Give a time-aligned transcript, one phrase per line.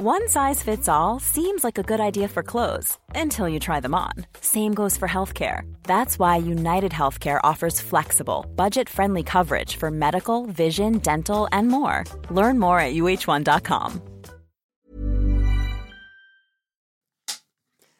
[0.00, 3.96] One size fits all seems like a good idea for clothes until you try them
[3.96, 4.12] on.
[4.40, 5.62] Same goes for healthcare.
[5.82, 12.04] That's why United Healthcare offers flexible, budget friendly coverage for medical, vision, dental, and more.
[12.30, 14.00] Learn more at uh1.com.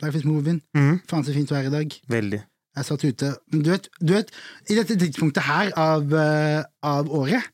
[0.00, 0.62] Life is moving.
[0.72, 1.02] Mm.
[1.10, 1.96] Faen så fint vær i dag.
[2.08, 2.38] Veldig.
[2.78, 4.32] Jeg satt ute Men du vet, du vet
[4.72, 7.52] i dette tidspunktet her av, uh, av året,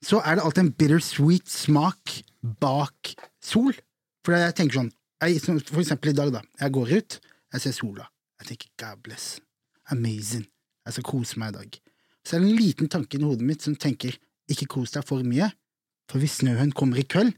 [0.00, 2.16] så er det alltid en bittersweet smak
[2.64, 3.12] bak
[3.44, 3.76] sol.
[4.24, 6.46] For jeg tenker sånn jeg, For eksempel i dag, da.
[6.64, 7.20] Jeg går ut,
[7.52, 8.08] jeg ser sola.
[8.40, 9.34] Jeg tenker God bless.
[9.92, 10.48] Amazing.
[10.84, 11.78] Jeg skal kose meg i dag.
[12.24, 14.16] Så er det en liten tanke i hodet mitt som tenker
[14.50, 15.48] ikke kos deg for mye,
[16.10, 17.32] for hvis snøen kommer i kveld,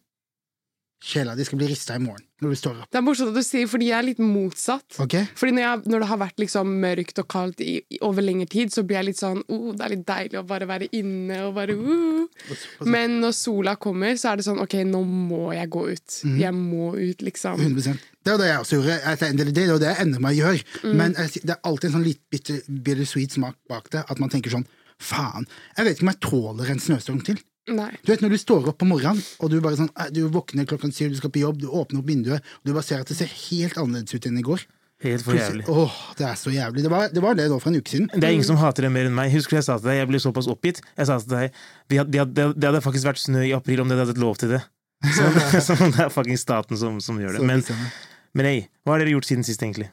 [1.02, 2.88] sjela di skal bli rista i morgen når du står opp.
[2.92, 4.98] Det er morsomt at du sier, fordi jeg er litt motsatt.
[5.02, 5.24] Okay.
[5.38, 8.73] Fordi når, jeg, når det har vært liksom mørkt og kaldt i, over lengre tid,
[8.74, 11.54] så blir jeg litt sånn oh, Det er litt deilig å bare være inne og
[11.56, 12.45] bare uh.
[12.84, 16.20] Men når sola kommer, så er det sånn OK, nå må jeg gå ut.
[16.28, 16.37] Mm.
[16.45, 17.62] Jeg må ut, liksom.
[17.62, 18.98] 100 Det er det jeg også gjorde.
[19.16, 20.93] Det er det jeg ender med å gjøre.
[20.93, 24.04] Men det er alltid en sånn litt bitter, bitter sweet smak bak det.
[24.04, 25.45] At man tenker sånn Faen,
[25.76, 27.40] jeg vet ikke om jeg tåler en snøstorm til.
[27.66, 27.90] Nei.
[28.04, 30.92] Du vet Når du står opp på morgenen, og du bare sånn, du våkner klokken
[30.95, 33.18] syv, du skal på jobb, du åpner opp vinduet, og du bare ser at det
[33.18, 34.62] ser helt annerledes ut enn i går.
[35.04, 35.66] Helt for jævlig.
[35.68, 36.82] Åh, Det er så jævlig.
[36.82, 38.06] Det var det, var det nå for en uke siden.
[38.14, 39.28] Det er ingen som hater det mer enn meg.
[39.34, 40.80] Husker du jeg sa til deg, jeg ble såpass oppgitt.
[40.96, 41.59] Jeg sa til deg,
[41.90, 44.40] det hadde, de hadde, de hadde faktisk vært snø i april om det hadde lov
[44.40, 44.62] til det.
[45.04, 45.28] Så,
[45.66, 47.44] så det er fucking staten som, som gjør det.
[47.44, 47.92] Men, bestemmer.
[48.32, 49.90] men hey, hva har dere gjort siden sist, egentlig?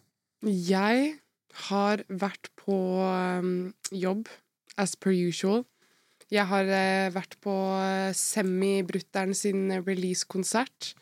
[0.48, 1.18] Jeg
[1.68, 4.32] har vært på um, jobb,
[4.80, 5.66] as per usual.
[6.34, 10.94] Jeg har eh, vært på uh, Semi-brutter'n sin release-konsert.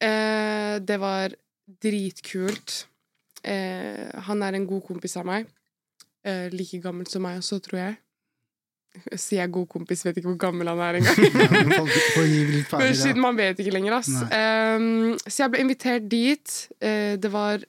[0.00, 1.32] Eh, det var
[1.80, 2.86] dritkult.
[3.42, 5.48] Eh, han er en god kompis av meg.
[6.24, 7.98] Eh, like gammel som meg også, tror jeg.
[9.22, 11.16] Sier jeg god kompis, vet ikke hvor gammel han er engang.
[13.24, 14.12] Man vet ikke lenger, ass.
[15.28, 16.56] Så jeg ble invitert dit.
[16.80, 17.64] Eh, det var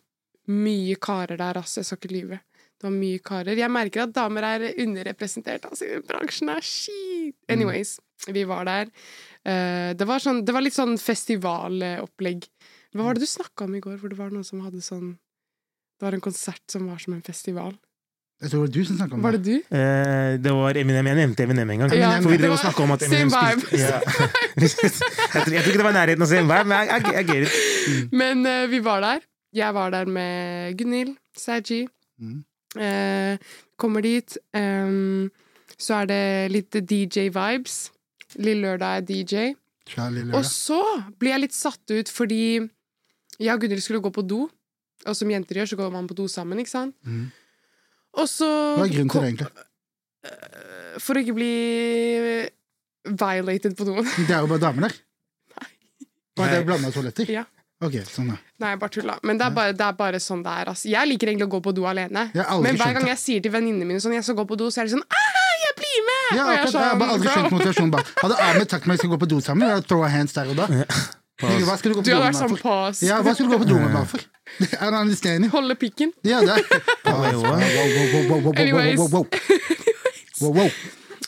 [0.52, 1.78] mye karer der, ass.
[1.80, 2.42] Jeg skal ikke lyve.
[2.82, 3.60] Det var mye karer.
[3.62, 5.86] Jeg merker at damer er underrepresentert, altså.
[6.10, 7.36] Bransjen er skit.
[7.54, 8.00] Anyways,
[8.34, 8.90] vi var der.
[9.46, 12.48] Eh, det, var sånn, det var litt sånn festivalopplegg.
[12.98, 15.14] Hva var det du snakka om i går, hvor det var noen som hadde sånn
[15.14, 17.78] Det var en konsert som var som en festival.
[18.42, 19.56] Jeg tror det var du som snakka om Var det du?
[19.78, 21.10] Eh, det var Eminem.
[21.12, 21.94] Jeg nevnte Eminem en gang.
[21.94, 23.82] Ja, For vi det drev og var snakka om at same vibe.
[23.86, 24.00] ja.
[24.66, 28.08] jeg, tror, ikke det var nærheten av same vibe, men jeg, jeg, jeg mm.
[28.24, 29.28] Men uh, vi var der.
[29.54, 31.84] Jeg var der med Gunhild, Saji.
[32.18, 32.42] Mm.
[32.78, 33.38] Eh,
[33.78, 34.38] kommer dit.
[35.82, 37.90] så er det litt DJ-vibes.
[38.38, 39.56] Lille lørdag er DJ.
[39.90, 40.80] Charlie Og så
[41.20, 42.62] blir jeg litt satt ut fordi
[43.42, 44.46] jeg og Gunhild skulle gå på do.
[45.10, 46.96] Og som jenter gjør, så går man på do sammen, ikke sant?
[47.02, 47.32] Mm.
[48.22, 51.02] Og så Hva er grunnen til det, egentlig?
[51.02, 51.54] For å ikke bli
[53.10, 54.06] violated på doen.
[54.28, 55.00] Det er jo bare damer der.
[56.38, 57.32] Bare det blanda toaletter?
[57.34, 57.48] Ja.
[57.82, 58.36] Ok, sånn da.
[58.62, 59.16] Nei, bare tulla.
[59.26, 60.70] Men det er bare, det er bare sånn det er.
[60.70, 60.86] Altså.
[60.92, 62.28] Jeg liker egentlig å gå på do alene.
[62.36, 64.84] Men hver gang jeg sier til venninnene mine sånn, jeg skal gå på do, så
[64.84, 66.28] er de sånn ah, jeg blir med!
[66.38, 68.12] Ja, og jeg akkurat, jeg har bare aldri sånn, skjønt motivasjonen bak.
[68.22, 70.38] Hadde Ahmed sagt meg jeg skal gå på do sammen, jeg hadde throw a hands
[70.38, 70.70] der og da.
[71.42, 72.62] Tenker, Hva skal du gå på do med vært sånn for?
[72.68, 73.02] pass.
[73.06, 74.26] Ja, hva skal du gå på do med meg for?
[74.68, 75.50] Er don't understanding?
[75.54, 76.14] Holde pikken.
[76.28, 76.62] Ja, det
[78.62, 79.00] Anyways.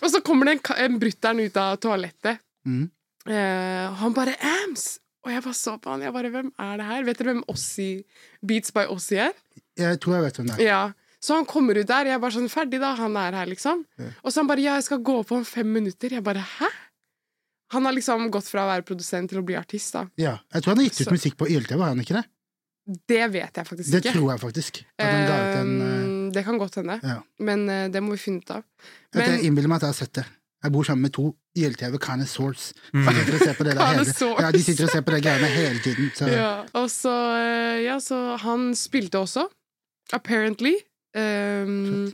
[0.03, 2.41] Og så kommer det en, en brutter'n ut av toalettet.
[2.67, 2.89] Mm.
[3.23, 6.01] Uh, han bare 'Ams!' Og jeg bare så på han.
[6.01, 8.03] Jeg bare 'Hvem er det her?' Vet dere hvem Ossi
[8.45, 9.31] Beats by Ossi er?
[9.77, 10.63] Jeg tror jeg vet hvem det er.
[10.65, 10.91] Ja.
[11.23, 12.05] Så han kommer ut der.
[12.05, 12.95] Jeg er bare sånn 'Ferdig, da.
[12.95, 13.85] Han er her', liksom.
[14.23, 16.11] Og så han bare 'Ja, jeg skal gå på om fem minutter'.
[16.11, 16.67] Jeg bare 'Hæ?'
[17.71, 20.05] Han har liksom gått fra å være produsent til å bli artist, da.
[20.17, 22.25] Ja, jeg tror han har gitt ut Så- musikk på YLTV, har han ikke det?
[23.07, 24.13] Det vet jeg faktisk Det ikke.
[24.13, 24.83] tror jeg faktisk.
[24.99, 26.99] En Um, det kan godt hende.
[27.01, 27.21] ja.
[27.39, 28.63] Men uh, det må vi finne ut av.
[29.13, 30.25] Men Jeg innbiller meg at jeg har sett det.
[30.63, 31.91] Jeg bor sammen med to ILTV.
[31.91, 34.39] De der hele Connoisseurs.
[34.39, 36.11] Ja, de sitter og ser på det greiene hele tiden.
[36.15, 39.47] Så Ja, og så eh, Ja, så han spilte også.
[40.13, 40.75] Apparently.
[41.15, 42.13] Um,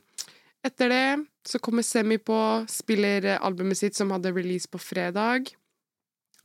[0.65, 1.05] etter det
[1.47, 2.37] så kommer Semi på,
[2.69, 5.53] spiller eh, albumet sitt som hadde release på fredag.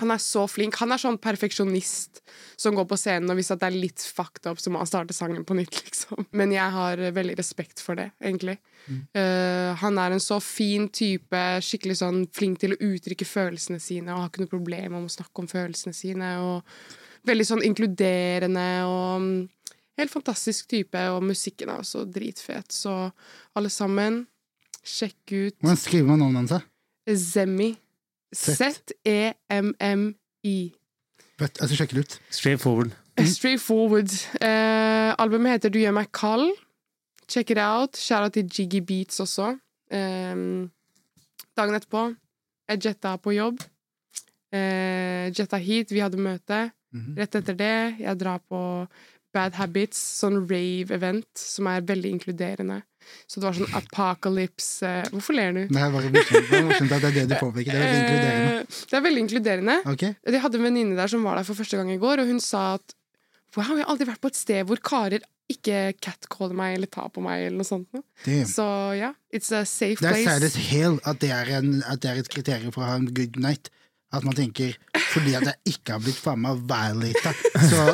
[0.02, 0.76] Han er så flink.
[0.80, 2.22] Han er sånn perfeksjonist
[2.58, 5.14] som går på scenen, og hvis det er litt fucked up, så må han starte
[5.14, 6.26] sangen på nytt, liksom.
[6.34, 8.56] Men jeg har eh, veldig respekt for det, egentlig.
[9.16, 14.12] Eh, han er en så fin type, skikkelig sånn flink til å uttrykke følelsene sine,
[14.12, 18.68] og har ikke noe problem om å snakke om følelsene sine, og veldig sånn inkluderende
[18.90, 19.34] og mm,
[19.94, 22.72] Helt fantastisk type, og musikken er også dritfet.
[22.74, 22.90] Så
[23.54, 24.24] alle sammen,
[24.82, 26.54] sjekk ut Hvordan skriver man navnet hans?
[26.56, 27.14] da?
[27.14, 27.68] Zemi.
[28.34, 30.14] Z-E-M-M-I.
[31.38, 32.20] Vet, skal sjekke det ut.
[32.30, 32.90] Straightforward.
[33.24, 34.28] Straight.
[34.42, 36.50] Eh, albumet heter Du gjør meg kald.
[37.30, 37.96] Check it out.
[37.96, 39.54] Shout out til Jiggy Beats også.
[39.90, 40.34] Eh,
[41.56, 42.14] dagen etterpå,
[42.68, 43.62] jeg jetta på jobb.
[44.54, 46.70] Eh, jetta hit, vi hadde møte.
[46.94, 47.16] Mhm.
[47.18, 48.86] Rett etter det, jeg drar på
[49.34, 52.82] Bad Habits, sånn rave-event, som er veldig inkluderende.
[53.26, 55.62] Så det var sånn apocalypse Hvorfor ler du?
[55.68, 57.70] Det er bare morsomt at det er det du påpeker.
[57.70, 58.58] Det er veldig inkluderende.
[58.58, 59.78] Eh, det er veldig inkluderende.
[59.94, 60.16] Okay.
[60.26, 62.42] Jeg hadde en venninne der som var der for første gang i går, og hun
[62.42, 62.98] sa at
[63.54, 65.22] Wow, jeg har aldri vært på et sted hvor karer
[65.52, 67.86] ikke catcaller meg eller tar på meg, eller noe sånt.
[68.24, 68.48] Damn.
[68.48, 68.66] Så
[68.98, 70.16] ja, it's a safe place.
[70.16, 72.88] Det er særlig hell at det er, en, at det er et kriterium for å
[72.88, 73.70] ha en good night.
[74.14, 74.74] At man tenker
[75.14, 77.32] fordi at jeg ikke har blitt faen meg violata,
[77.70, 77.84] så,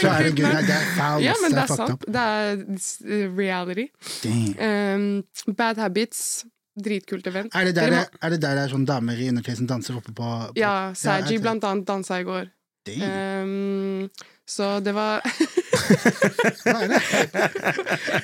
[0.00, 0.68] så er det night.
[0.68, 1.24] Det er foul.
[1.24, 2.04] Ja, men det er sant.
[2.04, 3.88] Det er uh, reality.
[4.60, 5.08] Um,
[5.56, 6.22] bad Habits,
[6.78, 7.54] dritkult event.
[7.56, 9.98] Er det, der det, er det der det er sånn damer i undertøy som danser
[10.00, 12.52] oppe på, på Ja, Saji ja, blant annet dansa i går.
[12.88, 14.08] Um,
[14.48, 15.20] så det var
[15.68, 17.00] Hva er det?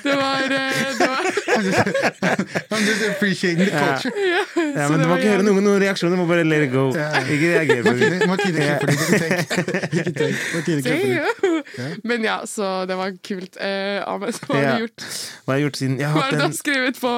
[0.04, 1.22] Var, eh, det var
[2.74, 4.12] I'm just appreciating the culture.
[4.16, 6.72] ja, Ja, men Du må ikke høre noen, noen reaksjoner, du må bare let it
[6.72, 6.86] go.
[6.96, 7.10] Ja.
[7.30, 8.26] Ikke reagere på det.
[8.26, 8.64] Martine,
[10.54, 10.94] Martine ikke tenk.
[12.10, 13.56] Men ja, så det var kult.
[13.60, 15.06] Eh, Ahmed, hva har du gjort?
[15.44, 17.12] Hva har jeg gjort siden Jeg Hva har er det du hatt har skrevet på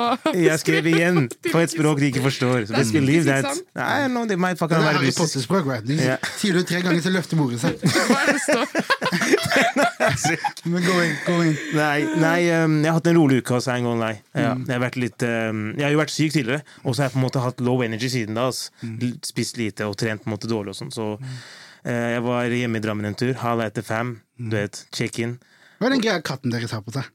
[0.46, 1.19] Jeg skrev igjen
[1.52, 2.67] på et språk de ikke forstår.
[2.69, 3.46] So let's believe that.
[3.76, 5.12] I know they might fucking Det er være Harry.
[5.17, 5.87] Potter-språk, right?
[5.87, 5.94] Du,
[6.40, 7.81] Sier du det tre ganger, så løfter bordet seg.
[7.82, 8.67] Hva er det står?
[10.70, 11.56] Men gå inn, gå inn.
[11.76, 13.56] Nei, nei um, jeg har hatt en rolig uke.
[13.58, 14.12] Altså, en gang nei.
[14.37, 14.64] ja, Mm.
[14.69, 17.14] jeg, har vært litt, um, jeg har jo vært syk tidligere, og så har jeg
[17.17, 18.47] på en måte hatt low energy siden da.
[18.50, 18.70] Altså.
[18.82, 19.19] Mm.
[19.26, 20.93] Spist lite og trent på en måte dårlig og sånn.
[20.94, 23.35] Så eh, jeg var hjemme i Drammen en tur.
[23.43, 24.17] Halv etter fem.
[24.38, 24.50] Mm.
[24.53, 25.38] Du vet, check-in.
[25.81, 27.08] Hva er den greia katten deres har på seg?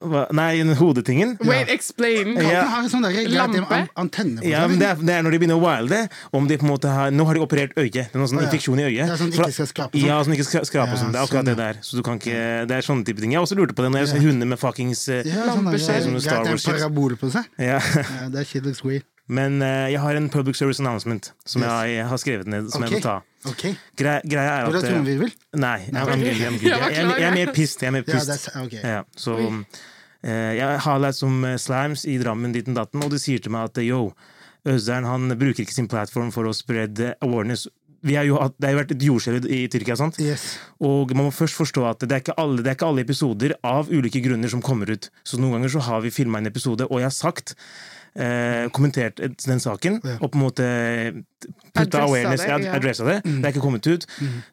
[0.00, 1.36] Hva- Nei, hodetingen.
[1.42, 2.36] Wait, explain.
[2.36, 2.62] Kan Ja.
[2.70, 3.88] har en sånn der Lampe?
[3.96, 6.08] antenne Ja, men det er, det er når de begynner å wilde.
[6.32, 7.90] Om de på en måte har, nå har de operert øyet.
[7.92, 9.06] Det er noen sånn infeksjon i øyet.
[9.10, 10.06] Det er sånn ikke skal skrape sånn.
[10.06, 11.10] Ja, som ikke skal skrape Ja, sånn.
[11.12, 11.74] Det er akkurat sånn, det der.
[11.82, 13.32] Så du kan ikke, det er sånne type ting.
[13.32, 15.64] Jeg har også lurte på det når jeg ser hunder med fuckings eh, Ja, sånn
[15.66, 16.02] Lampeskjerm.
[16.14, 17.44] Sånn, Star det er Wars en parabol på seg.
[17.58, 17.80] ja.
[17.82, 19.02] Ja, det er shit looks weird.
[19.28, 21.68] Men eh, jeg har en public service announcement som Yes.
[21.68, 22.88] jeg, jeg har skrevet ned, som Ok.
[22.88, 23.16] jeg må ta.
[23.46, 23.64] Ok.
[24.00, 25.32] Gre greia er Vil du at ha eh, trommevirvel?
[25.60, 26.70] Nei, jeg, Nei, I'm good, I'm good.
[26.72, 27.82] Jeg Jeg, jeg, jeg er mer pissed.
[27.84, 28.48] Jeg er mer pissed.
[28.48, 28.80] er, okay.
[28.82, 29.36] Ja, så
[30.24, 33.52] eh, Jeg har lært som eh, slimes i Drammen ditten datten, og de sier til
[33.54, 34.08] meg at eh, yo,
[34.68, 37.68] Øzern han bruker ikke sin plattform for å spread awareness.
[38.04, 40.18] Vi jo, det har jo vært et jordskjelv i Tyrkia, sant?
[40.22, 40.52] Yes.
[40.78, 43.54] Og man må først forstå at det er, ikke alle, det er ikke alle episoder
[43.66, 45.08] av ulike grunner som kommer ut.
[45.26, 47.54] Så noen ganger så har vi filma en episode, og jeg har sagt
[48.18, 50.16] eh, kommentert den saken, Ja.
[50.20, 50.66] og på en måte
[51.74, 52.74] putta awareness, det, ja, ja.
[52.74, 53.22] adressa det.
[53.24, 54.06] Det er ikke kommet ut.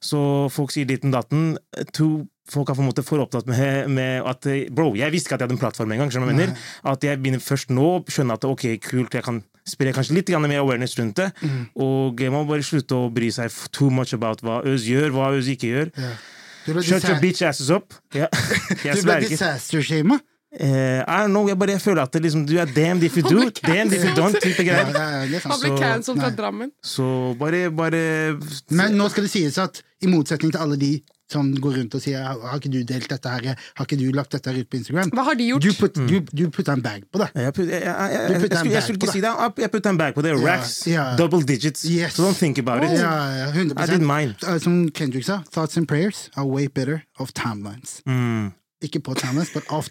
[0.03, 0.21] Så
[0.53, 1.57] folk sier ditten datten.
[1.97, 4.45] To, folk er på en måte for opptatt med, med at
[4.75, 6.13] Bro, jeg visste ikke at jeg hadde en plattform engang.
[6.13, 6.55] skjønner jeg mener?
[6.85, 10.29] At jeg begynner først nå å skjønne at ok, kult, jeg kan spre kanskje litt
[10.29, 11.31] mer awareness rundt det.
[11.75, 15.33] Og man må bare slutte å bry seg too much about hva Øz gjør, hva
[15.33, 15.91] Øz ikke gjør.
[15.97, 16.13] Ja.
[16.65, 17.93] Shut your bitch asses up.
[18.13, 18.25] Ja.
[18.85, 20.17] Jeg du ble disaster-shama?
[20.59, 23.17] Eh, I don't know, jeg bare jeg føler at det liksom, du er damned if
[23.17, 24.37] you do, damned if you don't.
[24.39, 24.87] type greier.
[24.93, 26.29] ja, det Han ble cancelled fra.
[26.35, 26.71] Drammen.
[26.83, 28.37] Så bare, bare
[28.71, 30.93] Men nå skal det sies at i motsetning til alle de
[31.31, 34.35] som går rundt og sier har ikke du delt dette her, har ikke du lagt
[34.35, 35.09] dette her ut på Instagram?
[35.15, 35.63] Hva har de gjort?
[35.65, 37.29] Du, put, du, du putta en bag på det.
[37.33, 39.31] Jeg, put, jeg, jeg, jeg, jeg, Du jeg, en skulle, jeg skulle ikke si det.
[39.63, 40.33] Jeg putta en bag på det.
[40.35, 40.75] Racks, Racks.
[40.91, 41.15] yeah.
[41.17, 41.81] Double digits.
[41.89, 42.13] Yes.
[42.13, 42.93] So don't think about it.
[42.99, 44.35] Ja, ja, 100 I did mine.
[44.45, 48.01] Uh, Som Kendrick sa, thoughts and prayers are way better off timelines.
[48.05, 48.53] Mm.
[48.85, 49.89] Ikke på timelines, but off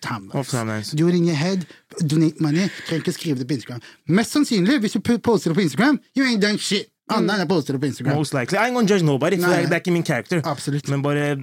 [1.08, 1.66] it in your head,
[2.00, 2.68] donate money.
[2.86, 3.82] Trenger ikke skrive det på Instagram.
[4.08, 6.86] Mest sannsynlig, hvis du poster det på Instagram, you ain't done shit.
[7.12, 8.16] Anna enn poster poste det på Instagram.
[8.16, 8.56] Most likely.
[8.58, 10.40] I ain't gonna judge nobody, for det er ikke min character.
[10.44, 10.88] Absolutt.
[10.88, 11.34] Men bare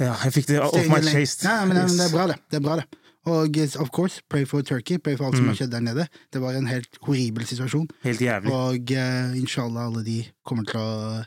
[0.00, 1.44] Ja, jeg fikk det off Stay my chest.
[1.44, 2.38] Nei, men, men det er bra, det.
[2.50, 2.86] det er bra det.
[3.28, 4.98] Og of course, pray for Turkey.
[4.98, 5.48] Pray for alt som Mm.
[5.52, 6.06] har skjedd der nede.
[6.32, 7.88] Det var en helt horribel situasjon.
[8.02, 8.50] Helt jævlig.
[8.52, 11.22] Og uh, inshallah alle de kommer til å,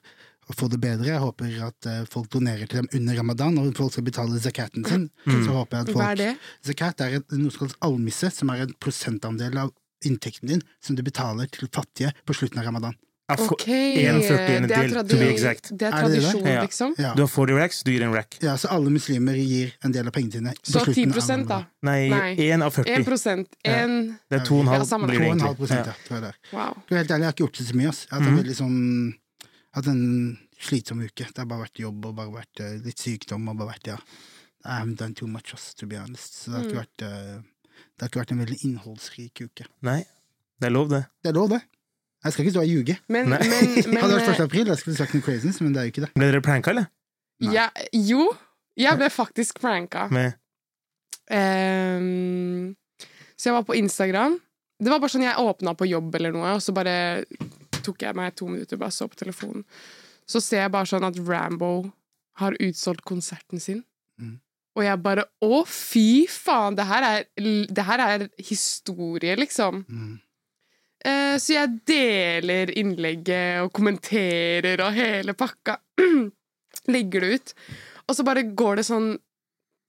[0.50, 1.08] å få det bedre.
[1.10, 4.86] Jeg håper at eh, folk donerer til dem under ramadan, og folk skal betale zakaten
[4.86, 5.08] sin.
[5.25, 5.40] Mm.
[5.46, 6.34] Så håper jeg at folk Hva er det?
[6.68, 9.74] Zakat er et, noe som kalles almisse, som er en prosentandel av
[10.06, 12.96] inntekten din som du betaler til fattige på slutten av ramadan.
[13.25, 15.72] Ok, det er del, tradi- to be exact.
[15.74, 16.22] Det er Er det det?
[16.22, 16.62] tradisjon, Ja.
[16.62, 16.94] liksom.
[16.98, 17.14] Ja.
[17.16, 18.38] Du har 40 racks, du gir en rack.
[18.40, 20.54] ja, Så alle muslimer gir en del av pengene sine.
[20.62, 21.66] Så 10 av da?
[21.82, 22.36] Nei, Nei.
[22.38, 22.92] 1 av 40.
[22.92, 25.58] 1 en, Det er 2,5 Ja, blir det egentlig.
[25.58, 25.86] prosent, Ja.
[25.86, 25.94] ja.
[26.08, 26.36] Tror jeg det er.
[26.54, 26.84] Wow.
[26.90, 27.88] Helt ærlig, jeg har ikke gjort det så mye.
[27.90, 28.06] Ass.
[28.06, 28.44] Jeg har tatt mm.
[28.44, 29.14] veldig sånn
[29.75, 30.03] hatt en
[30.62, 31.27] slitsom uke.
[31.27, 33.98] Det har bare vært jobb og bare vært eh, litt sykdom og bare vært, ja
[34.65, 36.39] I haven't done too much, ass, to be honest.
[36.41, 37.36] Så det har ikke vært eh,
[37.75, 39.67] Det har ikke vært en veldig innholdsrik uke.
[39.86, 40.01] Nei,
[40.62, 41.03] det er lov, det.
[41.22, 41.62] Det er lov, det.
[42.25, 42.98] Jeg skal ikke stå og ljuge.
[43.12, 43.44] Men, men,
[43.91, 44.39] men Hadde det vært 1.
[44.39, 46.12] eh, april, jeg skulle sagt noe craziness, men det er jo ikke det.
[46.15, 46.89] Ble dere pranka, eller?
[47.44, 48.29] Ja, Jo,
[48.79, 50.08] jeg ble faktisk pranka.
[50.15, 50.39] Med
[51.25, 52.75] Um,
[53.34, 54.38] så jeg var på Instagram.
[54.77, 57.24] Det var bare sånn jeg åpna på jobb eller noe, og så bare
[57.86, 59.63] tok jeg meg to minutter bare så på telefonen.
[60.27, 61.72] Så ser jeg bare sånn at Rambo
[62.42, 63.84] har utsolgt konserten sin.
[64.20, 64.39] Mm.
[64.75, 66.75] Og jeg bare Å, fy faen!
[66.75, 67.25] Det her er,
[67.72, 69.84] det her er historie, liksom.
[69.88, 70.15] Mm.
[71.06, 75.77] Eh, så jeg deler innlegget og kommenterer og hele pakka.
[76.92, 77.54] Legger det ut.
[78.10, 79.13] Og så bare går det sånn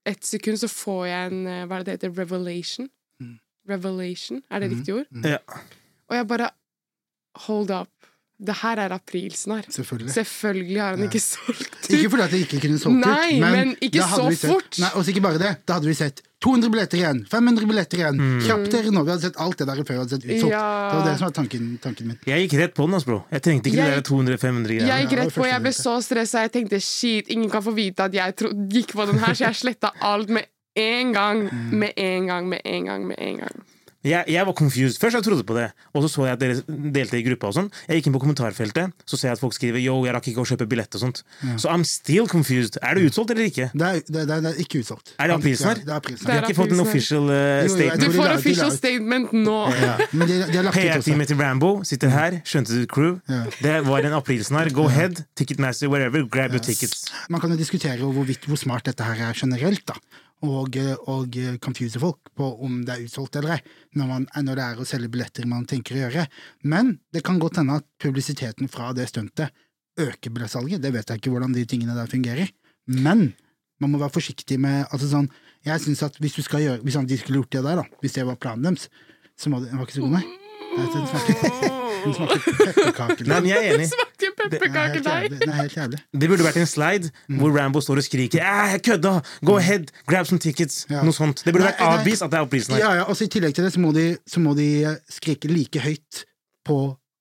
[0.07, 2.15] ett sekund, så får jeg en eh, Hva er det det heter?
[2.21, 2.87] Revelation?
[3.23, 3.35] Mm.
[3.73, 4.43] Revelation?
[4.51, 4.77] Er det Mm.
[4.79, 5.25] riktig ord?
[5.27, 5.41] Ja.
[6.07, 6.51] Og jeg bare
[7.47, 7.89] Hold up.
[8.37, 9.65] Det her er april snart.
[9.73, 10.11] Selvfølgelig.
[10.13, 11.05] Selvfølgelig har han Ja.
[11.09, 11.91] ikke solgt ut.
[11.97, 14.79] Ikke fordi at det ikke kunne solgt ut, Nei, men ikke så fort.
[14.79, 15.53] Nei, også ikke bare det.
[15.67, 18.19] Da hadde vi sett 200 billetter igjen, 500 billetter igjen.
[18.21, 18.41] Mm.
[18.45, 19.05] Kjapp dere nå.
[19.07, 19.95] Vi hadde sett alt det der før.
[19.95, 20.51] vi Hadde sett utsolgt.
[20.53, 20.91] Ja.
[20.91, 22.19] Det var det som var tanken, tanken min.
[22.27, 23.23] Jeg gikk rett på den, altså, bro.
[23.33, 26.43] Jeg trengte ikke Jeg- det der 200-500 Jeg gikk rett på, jeg ble så stressa.
[26.45, 29.47] Jeg tenkte shit, ingen kan få vite at jeg tro gikk på den her, så
[29.49, 30.45] jeg sletta alt med
[30.77, 31.49] en gang.
[31.49, 31.73] Mm.
[31.73, 33.65] Med en gang, med en gang, med en gang.
[34.07, 35.01] Jeg, jeg var confused.
[35.03, 37.49] Først jeg trodde på det, og så så jeg at dere delte i gruppa.
[37.51, 40.15] og sånn Jeg gikk inn på kommentarfeltet, så ser jeg at folk skriver Yo, jeg
[40.15, 41.23] rakk ikke å kjøpe billett og sånt.
[41.59, 42.79] Så I'm still confused.
[42.87, 43.69] Er det utsolgt eller ikke?
[43.75, 45.15] Det er, det, er, det er ikke utsolgt.
[45.19, 45.81] Er det aprilsen her?
[45.83, 48.05] Ja, det er aprilsen Vi har ikke fått en official uh, Du statement.
[48.07, 49.57] de får official statement nå.
[49.83, 50.83] Ja, men de, de har lagt ut.
[50.87, 53.17] PR-teamet til Rambo sitter her, skjønte du crew?
[53.31, 53.43] Ja.
[53.59, 54.71] Det var en aprilsnarr.
[54.77, 57.07] Go ahead, Ticketmaster, wherever, grab your tickets.
[57.33, 59.99] Man kan jo diskutere hvorvidt hvor smart dette her er generelt, da.
[60.47, 60.77] Og,
[61.11, 63.61] og confuse folk på om det er utsolgt eller ei,
[63.99, 66.27] når, man, når det er å selge billetter man tenker å gjøre.
[66.71, 69.51] Men det kan godt hende at publisiteten fra det stuntet
[69.99, 70.83] øker billettsalget.
[70.83, 72.53] Det vet jeg ikke hvordan de tingene der fungerer.
[72.87, 73.33] Men
[73.83, 75.31] man må være forsiktig med altså sånn,
[75.67, 78.15] Jeg synes at hvis du skal gjøre Hvis de skulle gjort det der, da, hvis
[78.15, 78.89] det var planen deres,
[79.37, 80.25] så må Den var ikke så god, nei?
[80.77, 81.35] Den smaker,
[82.05, 83.25] den smaker pepperkaker.
[83.27, 83.89] Nei, men jeg er enig.
[84.47, 85.31] Er pepperkakedeig!
[85.31, 85.49] jævlig.
[85.49, 86.01] Er helt jævlig.
[86.21, 87.11] Det burde vært en slide
[87.41, 89.15] hvor Rambo står og skriker jeg kødda!
[89.45, 90.87] Go ahead, grab some tickets!
[90.91, 91.03] Ja.
[91.07, 91.43] Noe sånt.
[91.45, 92.81] Det burde Nei, vært avvist at det er aprilsnarr.
[92.83, 95.51] Ja, ja, også I tillegg til det så må de, så må de eh, skrike
[95.51, 96.25] like høyt
[96.67, 96.79] på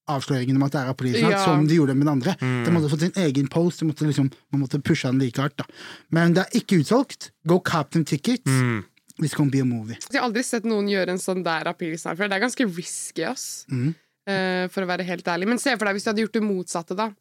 [0.08, 1.44] avsløringen om at det er aprilsnart, Ja.
[1.46, 2.36] som de gjorde med den andre.
[2.41, 2.60] Mm.
[2.65, 5.58] De måtte fått sin egen post, de måtte liksom, man måtte pushe den like hardt.
[5.58, 5.65] da.
[6.13, 7.32] Men det er ikke utsolgt.
[7.48, 8.46] Go Captain tickets.
[8.46, 8.84] Mm.
[9.17, 9.96] This can be a movie.
[10.12, 12.27] Jeg har aldri sett noen gjøre en sånn der aprilsnarr før.
[12.29, 13.65] Det er ganske risky, ass.
[13.72, 13.96] Mhm.
[14.27, 15.48] Eh, for å være helt ærlig.
[15.48, 17.12] Men se for deg hvis du hadde gjort det motsatte, da.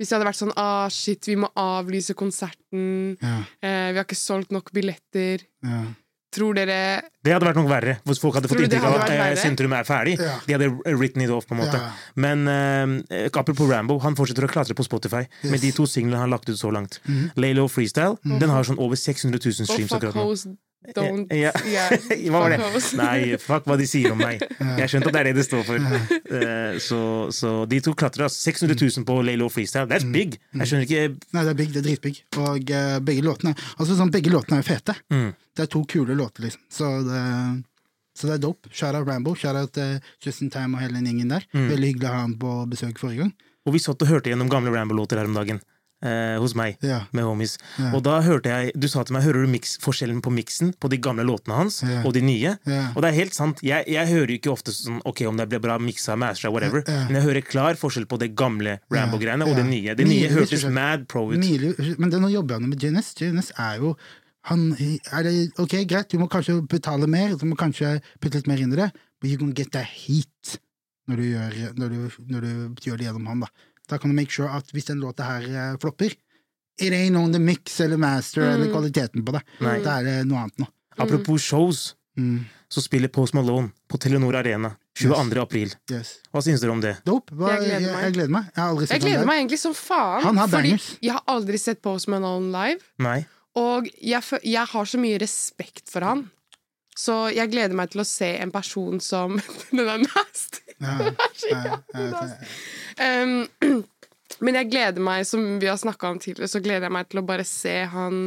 [0.00, 3.16] Hvis det hadde vært sånn ah, shit, vi må avlyse konserten.
[3.20, 5.46] Ja, Eh, vi har ikke solgt nok billetter.
[5.64, 5.82] ja.
[6.30, 9.32] Tror dere Det hadde vært noe verre hvis folk hadde fått inntrykk av at eh,
[9.34, 10.12] sentrum er ferdig.
[10.22, 10.36] Ja.
[10.46, 11.74] De hadde written it off, på en måte.
[11.74, 11.88] Ja.
[12.14, 16.28] Men uh, apropos Rambo, han fortsetter å klatre på Spotify med de to singlene han
[16.28, 17.00] har lagt ut så langt.
[17.04, 17.32] Mhm.
[17.34, 20.28] Laylo Freestyle den har sånn over 600 000 Oh, streams akkurat nå.
[20.96, 21.52] Don't Ja.
[21.68, 21.92] yeah.
[22.30, 22.58] Hva var det?
[22.96, 24.40] Nei, fuck hva de sier om meg.
[24.60, 25.86] Jeg skjønte at det er det det står for.
[26.30, 26.98] Eh, Så,
[27.34, 28.36] så de to klatra ass.
[28.46, 29.88] 600 000 på Laylo Freestyle.
[29.90, 30.38] That's big!
[30.54, 31.02] Jeg skjønner ikke
[31.34, 32.14] Nei, det er big, det er dritbig.
[32.38, 34.94] Og uh, begge låtene altså sånn, begge låtene er jo fete.
[35.12, 35.28] Mm.
[35.56, 36.62] Det er to kule låter, liksom.
[36.72, 37.22] Så det,
[38.16, 38.70] så det er dope.
[38.72, 41.44] Shout out Rambo, shout out uh, Justin Time og hele den gjengen der.
[41.52, 41.66] Mm.
[41.74, 43.34] Veldig hyggelig å ha ham på besøk forrige gang.
[43.68, 45.60] Og vi satt og hørte gjennom gamle Rambo-låter her om dagen.
[46.02, 47.02] Eh, hos meg, Ja.
[47.12, 47.58] med homies.
[47.78, 47.90] Ja.
[47.94, 50.88] Og da hørte jeg Du sa til meg hører du mix, forskjellen på miksen på
[50.90, 52.02] de gamle låtene hans Ja.
[52.04, 52.56] og de nye.
[52.96, 53.60] Og det er helt sant.
[53.62, 56.82] Jeg, jeg hører jo ikke ofte sånn Ok, om det ble bra miksa, mastra, whatever.
[56.86, 59.94] Men jeg hører klar forskjell på det gamle Rambo-greiene og det nye.
[59.94, 61.38] Det nye, nye hørtes mad pro ut.
[61.38, 63.14] Nye, men det, nå jobber han jo med JNS.
[63.20, 63.96] JNS er jo
[64.48, 64.72] han,
[65.12, 68.56] er det, Ok, greit, du må kanskje betale mer, du må kanskje putte litt mer
[68.58, 68.90] inn i det,
[69.20, 70.56] but you can get that heat
[71.10, 73.40] når du gjør, når du, når du gjør det gjennom han.
[73.40, 73.48] Da
[73.90, 76.14] Da kan du make sure at hvis den låta her eh, flopper,
[76.80, 79.42] it ain't on the mix eller master eller kvaliteten på det.
[79.60, 79.80] Nei.
[79.84, 80.70] Da er det noe annet nå.
[81.00, 85.38] Apropos shows, Mm, så spiller Post Malone på Telenor Arena 22.
[85.40, 85.70] april.
[85.90, 86.16] yes.
[86.34, 86.96] Hva syns dere om det?
[87.06, 87.32] Dope.
[87.38, 88.48] Hva, Jeg gleder jeg, jeg gleder meg.
[88.50, 90.22] Jeg har aldri Jeg gleder meg egentlig som faen.
[90.26, 90.88] Han har fordi bangers.
[91.00, 92.80] jeg har aldri sett Post Malone live.
[92.98, 93.20] Nei?
[93.56, 96.26] Og jeg, jeg har så mye respekt for han.
[96.98, 99.38] Så jeg gleder meg til å se en person som
[99.76, 100.64] Den er nasty!
[100.80, 102.50] Den er så jævlig nasty.
[103.00, 103.84] Um,
[104.44, 107.22] men jeg gleder meg, som vi har snakka om tidligere, så gleder jeg meg til
[107.22, 108.20] å bare se han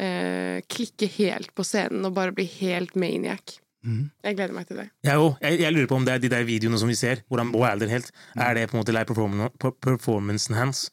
[0.00, 3.58] eh, klikke helt på scenen og bare bli helt maniac.
[3.84, 4.08] Mm.
[4.24, 4.86] Jeg gleder meg til det.
[5.04, 5.34] Jeg, òg.
[5.44, 7.52] jeg, jeg lurer på om det er de der videoene som vi ser, hvor han
[7.54, 8.12] wilder helt.
[8.36, 10.86] Er det på en måte performancen hans?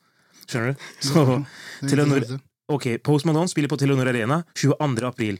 [0.44, 0.88] Skjønner du?
[1.00, 1.24] Så
[1.88, 2.40] til, å.
[2.75, 5.06] Ok, Post Malone spiller på Telenor Arena 22.
[5.08, 5.38] april.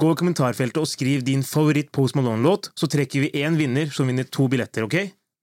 [0.00, 4.08] Gå i kommentarfeltet og skriv din favoritt Post Malone-låt, så trekker vi én vinner som
[4.10, 4.98] vinner to billetter, ok?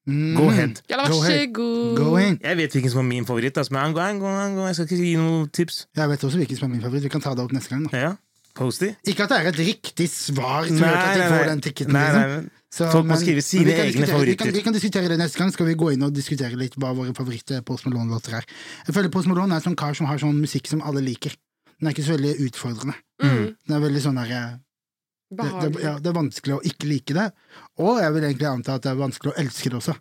[0.08, 0.36] Mm.
[0.38, 0.82] Go ahead.
[0.90, 1.52] Jalla, Go ahead.
[1.54, 2.38] Go ahead.
[2.42, 5.82] Jeg vet hvilken som er min favoritt, altså, men jeg skal ikke gi noen tips.
[6.00, 7.04] Jeg vet også hvilken som er min favoritt.
[7.04, 7.90] Vi kan ta det opp neste gang.
[7.92, 8.14] da Ja,
[8.58, 8.94] Posty?
[9.06, 11.94] Ikke at det er et riktig svar som gjør at får den ticketen.
[11.94, 12.22] nei, liksom.
[12.24, 14.46] nei, men Så, Folk må men- skrive sine men vi kan egne favoritter.
[14.46, 15.52] Vi kan, vi kan diskutere det neste gang.
[15.56, 18.46] Skal vi gå inn og diskutere litt hva våre favoritte Post Malone-låter er.
[18.88, 21.32] Jeg føler Post Malone er en sånn kar som har sånn musikk som alle liker.
[21.80, 22.96] Den er ikke så veldig utfordrende.
[23.24, 24.58] Mm, Den er veldig sånn eh,
[25.32, 27.32] det, det, ja, det er vanskelig å ikke like det,
[27.84, 29.96] og jeg vil egentlig anta at det er vanskelig å elske det også.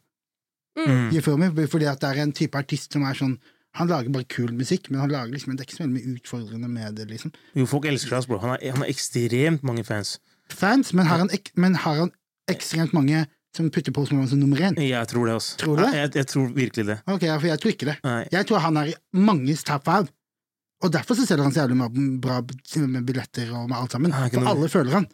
[0.77, 1.23] Mm.
[1.25, 1.57] for meg?
[1.73, 3.39] Fordi at det er en type artist som er sånn
[3.77, 6.13] Han lager bare kul musikk, men han lager liksom, det er ikke så veldig mye
[6.17, 7.11] utfordrende med det.
[7.11, 7.33] liksom.
[7.55, 8.39] Jo, folk elsker hans bror.
[8.41, 10.15] Han har, han har ekstremt mange fans.
[10.49, 12.13] Fans, men har han, ek, men har han
[12.51, 13.25] ekstremt mange
[13.57, 14.77] som putter på som som nummer én?
[14.83, 15.57] Jeg tror det, altså.
[15.63, 15.93] Tror du det?
[15.97, 16.99] Jeg, jeg tror virkelig det.
[17.09, 17.97] Ok, for jeg tror ikke det.
[18.05, 18.23] Nei.
[18.33, 20.09] Jeg tror han er i manges top five.
[20.85, 22.43] Og derfor så selger han så jævlig bra
[22.87, 24.13] med billetter og med alt sammen.
[24.13, 25.07] Ah, For noe- alle føler han.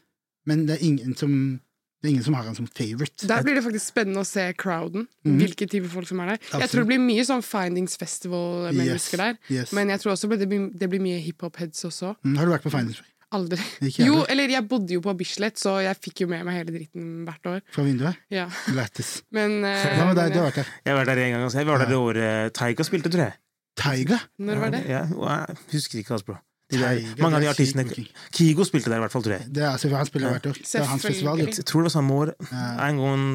[0.45, 1.61] Men det er ingen som,
[2.03, 3.29] det er ingen som har han som favorite.
[3.31, 5.07] Der blir det faktisk spennende å se crowden.
[5.23, 5.37] Mm.
[5.39, 6.39] Hvilke type folk som er der.
[6.65, 9.39] Jeg tror det blir mye sånn Findings Festival-mennesker der.
[9.55, 9.71] Yes.
[9.73, 12.17] Men jeg tror også det blir, det blir mye hiphop-heads også.
[12.27, 12.99] Mm, har du vært på Findings
[13.33, 13.59] Aldri.
[13.89, 16.75] Ikke Jo, eller jeg bodde jo på Bislett, så jeg fikk jo med meg hele
[16.75, 17.61] dritten hvert år.
[17.73, 18.19] fra vinduet?
[18.33, 18.47] Ja.
[18.77, 19.23] Lættis.
[19.37, 20.35] Men, uh, Hva med deg?
[20.35, 20.73] Du har vært der.
[20.85, 21.49] Jeg var der en gang.
[21.57, 23.39] Jeg var der det året Taiga spilte, tror jeg.
[23.81, 24.19] Taiga?
[24.39, 24.83] når var det?
[24.89, 26.39] Ja, jeg husker ikke, altså, bro.
[26.73, 27.85] Taiga, mange av de er artistene.
[28.33, 29.49] Kigo spilte der, i hvert fall, tror jeg.
[29.49, 30.61] Det er selvfølgelig, han spiller hvert år.
[30.63, 31.43] Det er hans festival.
[31.43, 32.33] Jeg tror det var samme år.
[32.53, 33.29] En gang.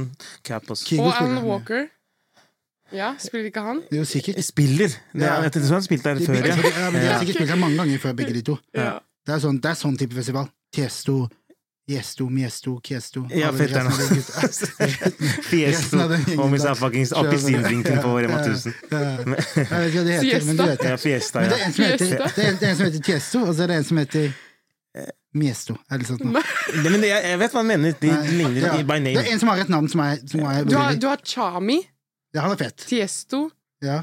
[0.86, 1.13] Kigo Og.
[1.22, 1.86] Alan Walker.
[2.96, 3.82] Ja, spiller ikke han?
[3.89, 4.39] Det er jo sikkert.
[4.46, 4.88] Spiller!
[4.88, 5.42] Det, Ja.
[5.44, 6.56] jeg tror han spilte der før, ja.
[6.56, 8.58] ja, men de har sikkert spilt der mange ganger før, begge de to.
[8.75, 8.94] Ja.
[9.27, 10.48] Det er sånn, det er sånn type festival.
[10.72, 11.25] Tiesto,
[11.88, 13.60] Gjesto, Miesto, Kiesto Ja, av.
[15.50, 16.00] Fiesto.
[16.43, 18.74] Om vi seg fuckings appelsindrinken på Rema 1000.
[18.91, 19.12] Ja, ja.
[19.12, 20.89] Jeg vet ikke hva det heter, men du vet det.
[20.91, 22.89] Ja, Fiesta, Men det er en som heter, det er en, det er en som
[22.89, 24.29] heter Tiesto, og så er det en som heter
[25.38, 25.77] Miesto.
[25.91, 26.43] Eller sånt noe.
[26.72, 27.98] Det, men jeg, jeg vet hva han mener.
[28.01, 28.77] De ligner ja.
[28.79, 29.15] by name.
[29.19, 31.24] Det er en som har et navn som er, som er Du har, du har
[31.24, 31.81] Chami,
[32.36, 32.88] Ja, han er fet.
[32.88, 33.50] Tiesto
[33.84, 34.01] Ja.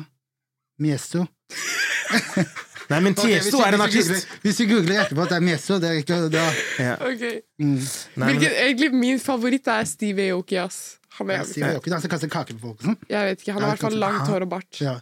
[0.81, 1.25] Miesto.
[2.91, 4.11] Nei, men Tiesto okay, er en artist.
[4.11, 6.45] googler- Hvis du googler etterpå at det er Miesto, det er ikke da,
[6.79, 6.95] Ja.
[7.00, 7.25] Ok
[7.59, 7.79] mm.
[8.17, 10.99] Nei, men, egentlig Min favoritt er Steve Aoki, ass.
[11.19, 12.97] Han er ja, Steve det, han som kaster kake på folk sånn.
[13.09, 14.81] Jeg vet ikke, Han har i hvert fall langt hår og bart.
[14.81, 14.99] Ja.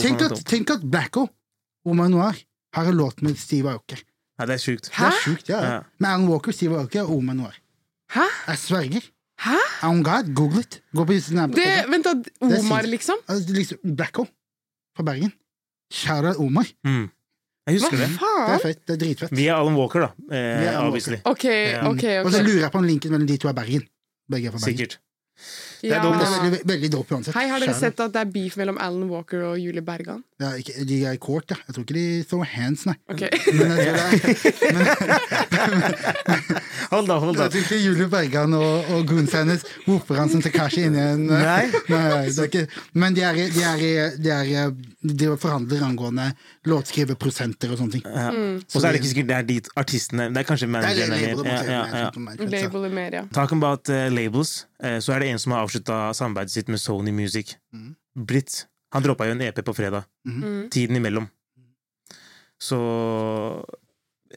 [0.00, 1.28] Tenk at, tenk at Blacko,
[1.86, 2.38] Omar Noir,
[2.74, 3.98] har en låt med Steve Aoki.
[4.40, 4.88] Ja, det er sjukt.
[4.88, 5.60] Det er sjukt, ja.
[5.60, 5.80] Ja.
[6.00, 7.56] Med Alan Walker, Steve Aoki og Omar Noir.
[8.14, 8.24] Hæ?
[8.48, 9.10] Jeg sverger.
[9.40, 9.56] Hæ?
[9.88, 10.80] On God, google it.
[10.96, 11.52] Gå på Snap.
[11.56, 13.20] Det, vent da, Omar, liksom?
[13.28, 14.26] Altså, liksom, Blacko
[14.96, 15.32] fra Bergen.
[15.92, 16.66] Shout-out Omar.
[16.84, 17.10] Mm.
[17.70, 18.08] Jeg husker det.
[18.10, 18.50] Det faen?
[18.54, 18.82] er fett.
[18.86, 19.32] Det er dritfett.
[19.38, 20.10] Vi er Alan Walker, da.
[20.28, 21.20] Vi Eh, Alan obviously.
[21.24, 21.46] Ok,
[21.90, 22.04] ok.
[22.24, 23.86] Og så ok lurer jeg på om linken mellom de to er Bergen.
[24.30, 24.76] Begge er fra Bergen.
[24.78, 24.98] Sikkert.
[25.88, 25.96] Ja.
[25.96, 27.34] er dope, Det er veldig, veldig dope uansett.
[27.34, 30.22] Hei, har dere sett at det er beef mellom Alan Walker og Julie Bergan?
[30.40, 31.56] Ja, ikke, de er i court, ja.
[31.68, 32.94] Jeg tror ikke de throw hands, nei.
[33.12, 33.20] Ok.
[33.52, 34.10] Men jeg tror det er,
[34.76, 37.44] men, Hold da, hold da.
[37.46, 39.62] jeg tror ikke Julie Bergan og, og goons hennes
[40.10, 41.66] han som Takashi inn i en Nei.
[41.88, 42.64] nei, det er ikke,
[42.98, 44.72] Men de er, i- de er, de er,
[45.20, 46.30] de forhandler angående
[46.68, 48.04] låtskriverprosenter og sånne ting.
[48.08, 48.30] Ja.
[48.32, 50.80] Og så er det ikke sikkert det er dit artistene Det er kanskje Det er
[50.80, 51.20] managerne.
[51.20, 52.10] label, Ja, ja, ja.
[52.16, 53.22] men jeg tror det Label i media.
[53.32, 54.66] Talking about uh, labels,
[55.00, 57.56] så er det en som har avslutta samarbeidet sitt med Sony Music.
[57.74, 57.94] Mm.
[58.26, 58.66] Britt.
[58.94, 60.04] Han droppa jo en EP på fredag.
[60.26, 60.68] Mm.
[60.72, 61.28] Tiden imellom.
[62.60, 62.78] Så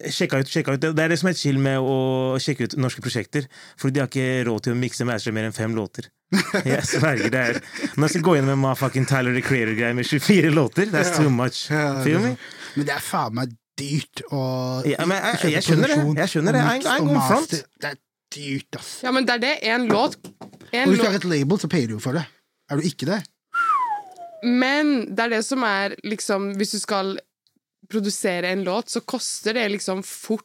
[0.09, 0.81] Sjekka ut, sjekka ut.
[0.81, 3.45] Det er det som er chill med å sjekke ut norske prosjekter.
[3.77, 6.07] Fordi de har ikke råd til å mikse og mer enn fem låter.
[6.65, 7.59] Jeg sverger det er
[7.93, 11.29] Når jeg skal gå inn med motherfucking Tyler the Creator-greier med 24 låter, that's too
[11.29, 11.67] much.
[11.69, 12.31] Ja, me?
[12.73, 14.41] Men det er faen meg dyrt å
[14.89, 15.99] Ja, men jeg- jeg, jeg skjønner det.
[16.23, 16.63] Jeg skjønner det.
[16.65, 17.53] I I front.
[17.85, 17.99] Det er
[18.33, 18.91] dyrt, ass.
[19.05, 19.53] Ja, men det er det.
[19.75, 20.17] En låt.
[20.73, 22.25] Og hvis du har et label, så payer du jo for det.
[22.71, 23.21] Er du ikke det?
[24.43, 27.13] Men det er det som er liksom Hvis du skal
[27.91, 30.43] produsere en låt, så koster det liksom fort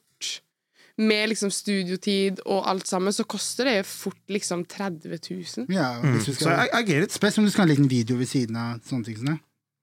[0.98, 5.66] Med liksom studiotid og alt sammen, så koster det fort liksom 30 000.
[5.70, 6.12] Ja, Mm.
[6.16, 7.12] hvis du Så skal, I, I Spes it.
[7.12, 9.16] Spesielt om du skal ha en liten video ved siden av sånne ting.
[9.22, 9.38] Sånn.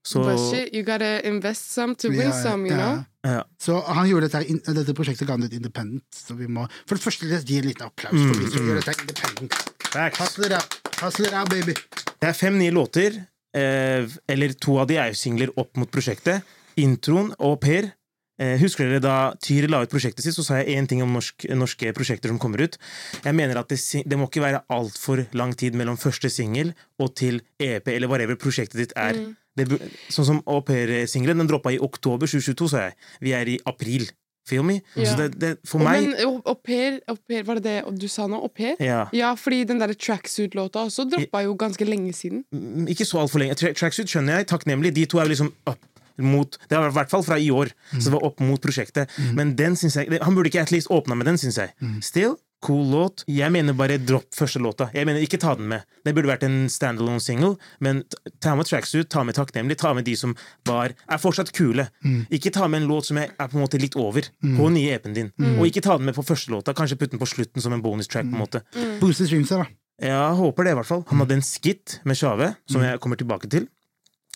[0.06, 2.84] Så But shit, you gotta invest some to win Ja, some, you ja.
[2.92, 3.06] know?
[3.32, 3.44] ja.
[3.60, 6.04] Så han gjorde dette, dette prosjektet ga han ut independent.
[6.14, 8.82] Så vi må For det første gi en liten applaus for de som Mm, gjør
[8.84, 9.75] dette independent.
[9.96, 10.20] Facts.
[10.20, 11.74] Hustle it up, hustle it up, baby.
[12.20, 13.16] Det er fem nye låter,
[13.56, 16.44] eh, eller to av de er jo singler opp mot prosjektet.
[16.76, 17.94] Introen og Per.
[18.36, 21.14] Eh, husker dere da Tyri la ut prosjektet sitt, så sa jeg én ting om
[21.16, 22.76] norsk, norske prosjekter som kommer ut.
[23.24, 27.16] Jeg mener at det, det må ikke være altfor lang tid mellom første singel og
[27.16, 29.16] til EP, eller whatever prosjektet ditt er.
[29.56, 29.70] Det,
[30.12, 33.00] sånn som Au pair-singelen, den droppa i oktober 2022, sa jeg.
[33.24, 34.10] Vi er i april.
[34.46, 34.80] Feel me?
[34.96, 35.16] Ja.
[35.18, 37.00] Det, det, for meg Men au pair,
[37.48, 38.38] var det det du sa nå?
[38.46, 38.76] Au pair?
[38.80, 39.08] ja.
[39.16, 42.44] Ja, fordi den der tracksuit-låta også droppa jo ganske lenge siden.
[42.54, 43.56] Mm, Ikke så altfor lenge.
[43.58, 44.94] Tra Tracksuit skjønner jeg, takknemlig.
[44.96, 45.80] De to er jo liksom up
[46.18, 49.12] mot Det var i hvert fall fra i år, så det var opp mot prosjektet.
[49.36, 51.74] Men den syns jeg Han burde ikke at least åpna med den, syns jeg.
[52.06, 53.24] Still, cool låt.
[53.30, 54.88] Jeg mener bare dropp første låta.
[54.96, 55.86] Jeg mener Ikke ta den med.
[56.06, 58.04] Det burde vært en standalone single, men
[58.44, 60.34] ta med tracksuit, ta med takknemlig, ta med de som
[60.68, 61.88] var er fortsatt kule.
[62.34, 65.16] Ikke ta med en låt som er, på en måte litt over, på nye EP-en
[65.16, 65.32] din.
[65.60, 67.82] Og ikke ta den med på første låta, kanskje putte den på slutten som en
[67.86, 68.26] bonus track.
[68.26, 68.62] på en måte
[69.00, 69.66] Booste streamsa, da.
[70.02, 71.06] jeg håper det, i hvert fall.
[71.12, 73.68] Han hadde en skit med Sjave, som jeg kommer tilbake til.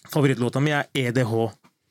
[0.10, 1.34] Favorittlåta mi er EDH,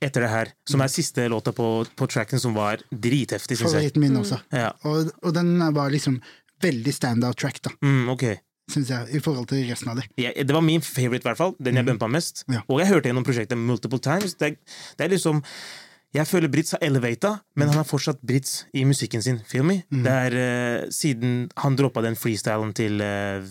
[0.05, 0.51] etter det her.
[0.71, 3.89] Som er siste låta på, på tracken, som var dritheftig, syns jeg.
[3.89, 4.39] Favoritten min også.
[4.55, 4.69] Ja.
[4.87, 6.21] Og, og den var liksom
[6.63, 7.73] veldig standout track, da.
[7.83, 8.39] Mm, okay.
[8.71, 10.07] syns jeg, i forhold til resten av det.
[10.21, 11.55] Ja, det var min favorite, i hvert fall.
[11.59, 12.45] Den jeg bumpa mest.
[12.53, 12.61] Ja.
[12.69, 14.35] Og jeg hørte gjennom prosjektet multiple times.
[14.39, 15.43] Det, er- det er liksom
[16.17, 19.43] Jeg føler Brits har elevata, men han har fortsatt Brits i musikken sin.
[19.45, 19.83] Feel me?
[19.93, 23.45] Det er uh, siden han droppa den freestylen til eh,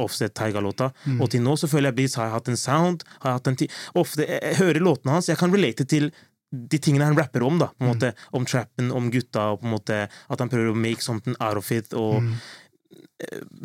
[0.00, 3.04] Offset Taiga-låta, og til nå så føler jeg Brits har hatt en sound.
[3.22, 6.10] Har hatt en ti Ofte jeg, jeg hører låtene hans, jeg kan relate til
[6.52, 7.70] de tingene han rapper om, da.
[7.72, 10.76] På en måte, om trappen, om gutta, og på en måte at han prøver å
[10.78, 11.94] make something out of it.
[11.96, 12.34] Og mm.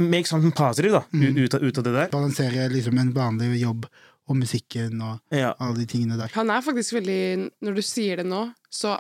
[0.07, 2.11] make something positive, da, ut, ut, ut av det der.
[2.13, 3.89] Balansere liksom en vanlig jobb
[4.27, 5.53] og musikken og Ja.
[5.59, 6.31] alle de tingene der.
[6.35, 8.97] Han er faktisk veldig Når du sier det nå, så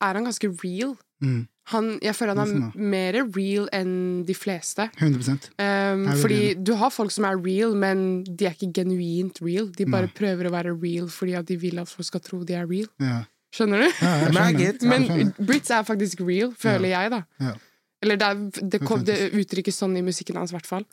[0.00, 0.96] er han ganske real.
[1.20, 1.48] Mm.
[1.70, 3.92] Han, jeg føler han er mer real enn
[4.26, 4.88] de fleste.
[4.98, 9.38] 100 Um, Jeg fordi du har folk som er real, men de er ikke genuint
[9.42, 9.68] real.
[9.76, 10.14] De bare Nei.
[10.16, 12.88] prøver å være real fordi at de vil at folk skal tro de er real.
[13.00, 13.22] ja.
[13.50, 13.88] Skjønner du?
[13.98, 14.84] Ja, jeg skjønner.
[14.86, 15.32] Men.
[15.42, 17.24] Brits er faktisk real, føler jeg, da.
[17.42, 17.54] Ja.
[18.00, 20.84] Eller det, er, det, kom, det uttrykkes sånn i musikken hans, i hvert fall.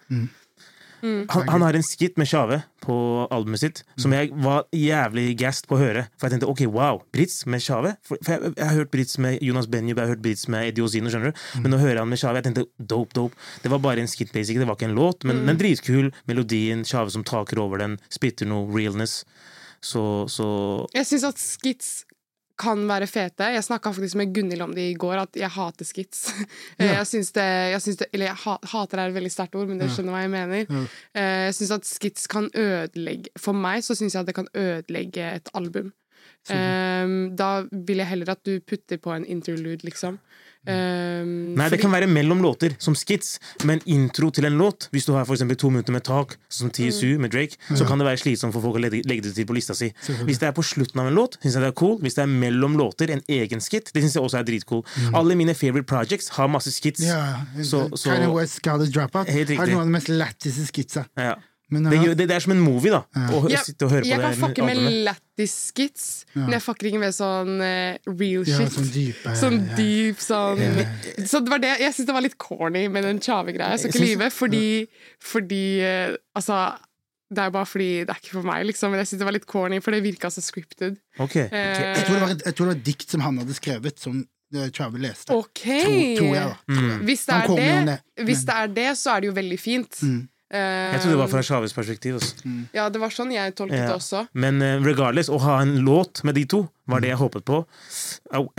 [1.01, 2.95] Han, han har en skit med Tjave på
[3.33, 6.05] albumet sitt som jeg var jævlig gassed på å høre.
[6.17, 7.95] For jeg tenkte ok, wow, Brits med Tjave?
[8.07, 10.71] For, for jeg, jeg har hørt Brits med Jonas Benjub, jeg har hørt Brits med
[10.71, 11.43] Eddie Ozino, skjønner du?
[11.61, 13.37] Men nå hører han med Tjave, jeg tenkte dope, dope.
[13.63, 16.09] Det var bare en skit, basic, Det var ikke en låt, men den dritkul.
[16.29, 19.21] Melodien, Tjave som taker over den, spytter noe realness.
[19.83, 20.47] Så, så
[20.95, 21.89] Jeg syns at skits
[22.57, 23.51] kan være fete.
[23.53, 26.23] Jeg snakka faktisk med Gunhild om det i går, at jeg hater skits.
[26.79, 26.99] Ja.
[26.99, 29.69] Jeg syns det, jeg syns det Eller jeg ha, hater er et veldig sterkt ord,
[29.69, 30.65] men dere skjønner hva jeg mener.
[30.65, 30.81] Ja.
[31.17, 34.49] Eh, Jeg syns at skits kan ødelegge For meg så syns jeg at det kan
[34.53, 35.93] ødelegge et album.
[36.47, 40.19] Um, da vil jeg heller at du putter på en interlude, liksom.
[40.67, 45.05] Um, Nei, det kan være mellom låter, som skits, men intro til en låt Hvis
[45.07, 48.19] du har for to minutter med tak, som TSU med Drake, så kan det være
[48.19, 49.93] slitsomt for folk å legge, legge det til på lista si.
[50.27, 51.97] Hvis det er på slutten av en låt, syns jeg det er cool.
[52.03, 54.83] Hvis det er mellom låter, en egen skit, det syns jeg også er dritcool.
[55.15, 57.01] Alle mine favorite projects har masse skits.
[57.07, 61.05] Ja, Så- så- Kanye West, Helt Dropout har noen av de mest lættise skitsa.
[61.17, 61.35] Ja.
[61.69, 63.01] Men Det, ja, det, det er som en movie, da.
[63.35, 64.23] Å Ja, sitte og høre på jeg det.
[64.23, 66.05] kan fucke med lættis-skits,
[66.37, 68.71] men jeg fucker ikke med sånn uh, real ja, shit.
[68.77, 69.75] sånn dype Sånn ja.
[69.75, 70.63] deep, sånn
[71.27, 73.75] Så det var det Jeg syns det var litt corny med den Tjave-greia.
[73.75, 74.67] Jeg skal ikke lyve, fordi,
[75.35, 76.61] fordi uh, Altså
[77.27, 78.93] det er bare fordi det er ikke for meg, liksom.
[78.93, 80.95] Men jeg syns det var litt corny, for det virka så scripted.
[81.19, 81.49] Okay.
[81.51, 81.97] Eh.
[81.97, 83.99] Jeg tror, det var et, jeg tror det var et dikt som han hadde skrevet,
[83.99, 84.21] som
[84.55, 85.35] eh, Tjave leste.
[85.35, 85.83] Okay.
[85.83, 86.55] Tror, tror jeg, da.
[86.71, 87.03] Mm.
[87.09, 87.97] Hvis det, er kommer det,
[88.29, 89.99] hvis det er det, så er det jo veldig fint.
[90.07, 90.21] Mm.
[90.49, 92.19] Eh, Jeg trodde det var fra Shaves perspektiv.
[92.45, 92.69] Mm.
[92.73, 93.87] Ja, det var sånn jeg tolket Ja.
[93.91, 94.27] det også.
[94.33, 97.65] Men eh, regardless, å ha en låt med de to var det jeg håpet på.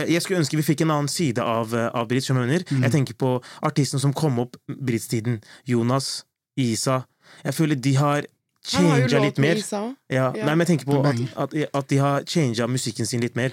[0.05, 2.63] Jeg skulle ønske vi fikk en annen side av, eh, av du jeg mener.
[2.69, 5.41] Jeg tenker på artistene som kom opp Brits-tiden.
[5.65, 6.25] Jonas,
[6.57, 7.05] Isa.
[7.43, 8.25] Jeg føler de har
[8.69, 9.61] changa låt litt med mer.
[9.63, 9.95] Isa òg.
[10.09, 10.45] Ja, Ja.
[10.45, 13.51] Nei, men jeg tenker på at, at, at de har changa musikken sin litt mer.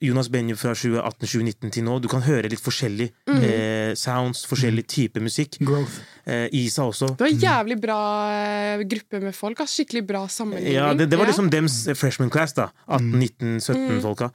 [0.00, 1.98] Jonas Benjo fra 2018-2019 til nå.
[2.04, 3.44] Du kan høre litt forskjellig mm.
[3.44, 5.58] eh, sounds, forskjellig type musikk.
[5.60, 6.00] Growth.
[6.24, 7.10] Eh, Isa også.
[7.14, 8.00] Det var en jævlig bra
[8.32, 9.60] eh, gruppe med folk.
[9.60, 9.74] ass.
[9.78, 10.74] Skikkelig bra sammenligning.
[10.78, 11.32] Ja, det, det var Ja.
[11.34, 12.70] liksom dems freshman class, da.
[12.88, 13.14] Mm.
[13.20, 14.30] 18-19-17-folka.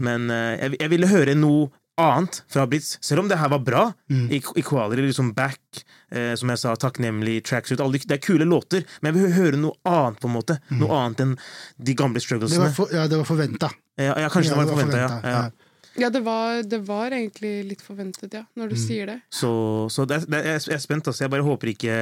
[0.00, 3.58] Men eh, jeg, jeg ville høre noe annet fra Blitz, selv om det her var
[3.64, 3.82] bra.
[4.10, 4.30] Mm.
[4.32, 8.44] I Equality, liksom Back, eh, som jeg sa, Takknemlig, Tracksuit alle, de- Det er kule
[8.48, 10.58] låter, men jeg vil høre noe annet, på en måte.
[10.70, 11.36] Noe annet enn
[11.82, 12.68] de gamle strugglesene.
[12.70, 13.70] Det for, ja, det var forventa.
[13.98, 15.20] Ja, ja, kanskje det var forventa, ja.
[15.22, 15.50] ja.
[16.00, 18.80] Ja, det var, det var egentlig litt forventet, ja, når du Mm.
[18.86, 19.16] sier det.
[19.30, 19.50] Så,
[19.92, 21.06] så det er, det er, jeg er spent.
[21.06, 21.24] Altså.
[21.24, 21.96] Jeg bare håper ikke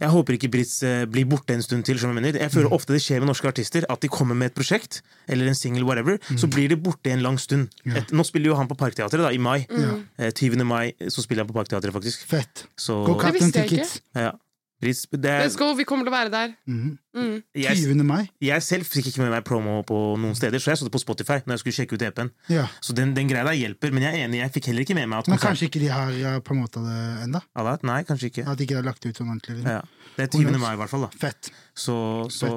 [0.00, 1.98] Jeg håper ikke Brits eh, blir borte en stund til.
[1.98, 2.38] Som jeg, mener.
[2.40, 2.54] jeg Mm.
[2.56, 5.54] føler ofte det skjer med norske artister at de kommer med et prosjekt eller en
[5.54, 6.50] single, whatever, så Mm.
[6.50, 7.68] blir de borte en lang stund.
[7.86, 9.66] Et, nå spiller jo han på Parkteatret da, i mai.
[9.70, 10.06] Mm.
[10.18, 10.64] Eh, 20.
[10.64, 12.26] mai så spiller han på Parkteatret, faktisk.
[12.26, 12.66] Fett.
[12.76, 14.00] Så Go Captain Tickets.
[14.14, 14.32] ja.
[14.80, 16.52] Brits, det er, Let's go, vi kommer til å være der.
[16.64, 16.96] Mm.
[17.12, 17.34] Mm.
[17.58, 18.04] jeg, 20.
[18.06, 18.30] mai.
[18.40, 21.02] jeg selv fikk ikke med meg promo på noen steder, så jeg så det på
[21.02, 22.32] Spotify når jeg skulle sjekke ut EP-en.
[22.48, 22.64] Ja.
[22.80, 25.10] Så den, den greia der hjelper, men jeg er enig, jeg fikk heller ikke med
[25.12, 27.44] meg at Men kanskje ikke de har på en måte det ennå?
[27.90, 28.46] Nei, kanskje ikke.
[28.48, 29.60] At de ikke har lagt ut sånn ordentlig?
[29.66, 29.82] Ja.
[30.16, 30.60] Det er 20.
[30.62, 31.08] mai, i hvert fall.
[31.08, 31.52] da Fett.
[31.76, 31.96] Så,
[32.32, 32.54] så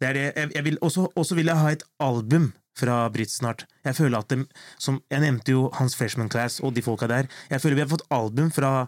[0.00, 0.26] det er det.
[0.36, 3.66] Jeg, jeg vil, også, også vil jeg ha et album fra Brits snart.
[3.86, 4.44] Jeg føler at de,
[4.82, 7.30] som, Jeg nevnte jo hans freshman class og de folka der.
[7.50, 8.86] Jeg føler vi har fått album fra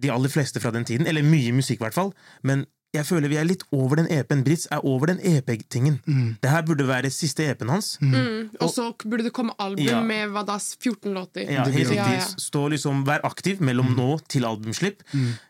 [0.00, 1.06] de aller fleste fra den tiden.
[1.06, 2.14] Eller mye musikk, i hvert fall.
[2.42, 4.44] Men jeg føler vi er litt over den EP-en.
[4.46, 5.96] Brits er over den EP-tingen.
[6.40, 7.96] Det her burde være siste EP-en hans.
[8.00, 8.52] Mm.
[8.62, 9.98] Og så burde det komme album Ja.
[10.00, 11.42] med hva da, 14 låter.
[11.50, 12.20] Ja, helt Ja, riktig.
[12.20, 12.38] ja.
[12.38, 15.02] Stå liksom, Vær aktiv mellom nå til albumslipp.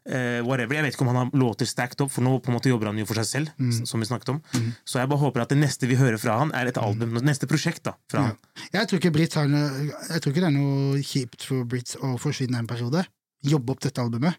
[0.06, 0.74] Eh, whatever.
[0.74, 2.86] Jeg vet ikke om han har låter stacked opp, for nå på en måte jobber
[2.86, 3.52] han jo for seg selv.
[3.72, 4.40] s- som vi snakket om.
[4.86, 7.12] Så jeg bare håper at det neste vi hører fra han, er et album.
[7.20, 8.36] Neste prosjekt da, fra han.
[8.72, 11.96] Jeg tror ikke Brits har noe, Jeg tror ikke det er noe kjipt for Brits
[11.96, 13.04] å forsvinne en periode.
[13.44, 14.38] Jobbe opp dette albumet.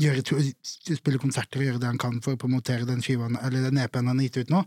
[0.00, 0.24] Gjøre,
[0.98, 3.78] spille konserter og gjøre det han kan for å promotere den skiva han- eller den
[3.78, 4.64] EP-en han har gitt ut nå.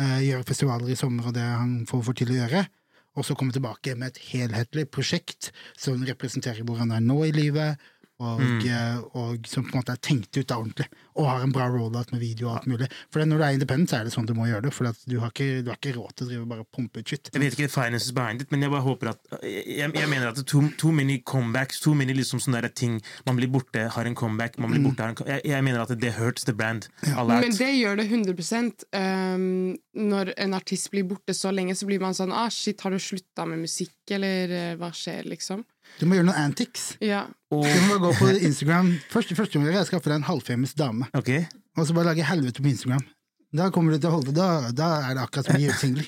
[0.00, 2.68] Eh, gjøre festivaler i sommer og det han får, for til å gjøre.
[3.16, 7.32] Og så komme tilbake med et helhetlig prosjekt som representerer hvor han er nå i
[7.32, 7.78] livet,
[8.20, 8.60] og, Mm.
[8.68, 11.66] eh, og som på en måte er tenkt ut da ordentlig, og har en bra
[11.68, 12.88] rollout med video og alt mulig.
[13.10, 14.96] For når du er independent, så er det sånn du må gjøre det, for at
[15.08, 17.30] du, har ikke, du har ikke råd til å drive bare pumpe ut shit.
[17.32, 20.36] Jeg vet ikke finances behind it, men jeg bare håper at Jeg, jeg mener at
[20.36, 24.04] det too, too many comebacks, too many liksom sånne der ting Man blir borte, har
[24.06, 26.88] en comeback, man blir borte, har en jeg, jeg mener at det hurts the brand.
[27.06, 27.24] Ja.
[27.24, 32.00] Men det gjør det 100 um, Når en artist blir borte så lenge, så blir
[32.00, 35.64] man sånn ah, shit, har du slutta med musikk, eller eh, hva skjer, liksom?
[36.00, 36.92] Du må gjøre noen antics.
[37.04, 37.24] Ja.
[37.52, 38.94] Og, Du må bare gå på Instagram.
[39.12, 41.44] Første, første gang jeg skaffe deg en halvfamous dame, okay.
[41.76, 43.04] og så bare lage helvete på Instagram.
[43.52, 45.76] Da kommer du til å holde da, da er det akkurat som å gi ut
[45.76, 46.06] singler.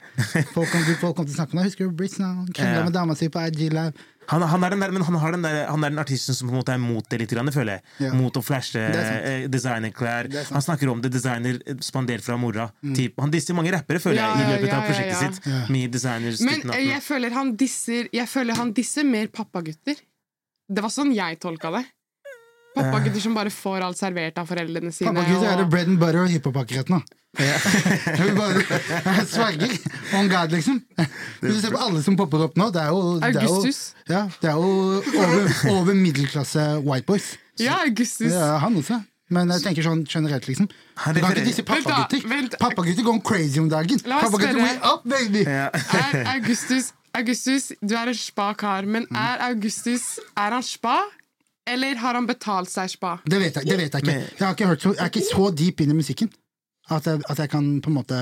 [0.55, 1.67] Folk kommer folk kommer til å snakke om det.
[1.69, 2.31] Husker du Brits nå?
[2.57, 2.85] Krangla Ja.
[2.87, 3.93] med dama si på IG Live.
[4.31, 6.49] Han, han, er den der, men han, har den der, han er den artisten som
[6.49, 7.85] på en måte er mot det litt, grann, føler jeg.
[8.07, 8.13] Ja.
[8.17, 10.29] Mot å flashe eh, designerklær.
[10.29, 10.31] Er.
[10.31, 10.53] Mm.
[10.57, 12.69] Han snakker om det, designer eh, spandert fra mora.
[12.85, 13.19] Typ.
[13.23, 15.23] Han disser mange rappere, føler Ja, jeg, i løpet ja, av prosjektet ja.
[15.25, 15.51] sitt.
[15.51, 15.65] Ja.
[15.75, 20.01] Mye designers Men eh, jeg føler han disser Jeg føler han disser mer pappagutter.
[20.65, 21.85] Det var sånn jeg tolka det.
[22.75, 25.13] Pappagutter som bare får alt servert av foreldrene sine.
[25.13, 25.53] Pappagutter og...
[25.53, 27.03] er det bread and butter og hiphop akkurat nå.
[28.19, 29.73] Jeg bare jeg sverger.
[30.19, 30.83] On God, liksom.
[31.41, 33.55] Hvis du ser på alle som popper opp nå, det er jo, det er jo,
[33.57, 33.81] Augustus.
[34.09, 37.33] ja, det er jo over, over middelklasse white boys.
[37.61, 38.33] Ja, Augustus.
[38.33, 39.01] Er han også.
[39.35, 40.69] Men jeg tenker sånn generelt, liksom.
[40.69, 42.51] Du kan ikke disse pappagutter.
[42.61, 43.99] Pappagutter går crazy om dagen.
[44.05, 44.93] Pappagutter, spørre.
[44.93, 45.43] up, baby!
[45.49, 45.71] Ja.
[45.73, 49.17] Er Augustus Augustus, du er en spa kar, men Mm.
[49.17, 50.97] er Augustus Er han spa,
[51.67, 53.13] eller har han betalt seg spa?
[53.25, 54.17] Det vet jeg, det vet jeg ikke.
[54.39, 56.31] Jeg, har ikke hørt så, jeg er ikke så deep inn i musikken
[56.91, 58.17] at jeg, at jeg kan på en måte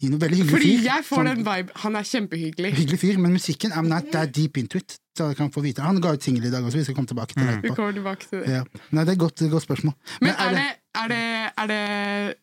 [0.00, 0.84] gi noe veldig hyggelig Fordi fyr.
[0.86, 1.74] jeg får Sånn den vibe.
[1.82, 2.70] Han er kjempehyggelig.
[2.78, 4.96] Hyggelig fyr, men musikken I'm not that deep into it.
[5.18, 7.10] Så jeg kan få vite Han ga ut singel i dag også, vi skal komme
[7.10, 8.52] tilbake til det Vi kommer tilbake til det.
[8.54, 8.62] Ja.
[8.94, 9.94] Nei, det er et godt, godt spørsmål.
[10.22, 10.66] Men er det
[10.98, 11.24] Er det,
[11.58, 12.34] er det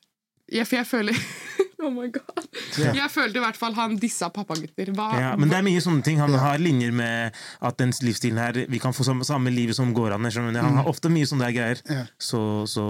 [0.54, 1.18] ja, For jeg føler
[1.86, 2.46] Oh my god.
[2.80, 4.90] Jeg følte i hvert fall han dissa pappagutter.
[4.96, 6.22] Ja, men det er mye sånne ting.
[6.24, 9.92] Han har linjer med at den livsstilen her Vi kan få samme, samme livet som
[9.94, 10.26] går an.
[10.26, 10.62] Han mm.
[10.64, 11.82] Han har ofte mye sånne greier.
[11.86, 12.00] Mm.
[12.00, 12.06] Ja.
[12.18, 12.40] Så,
[12.72, 12.86] så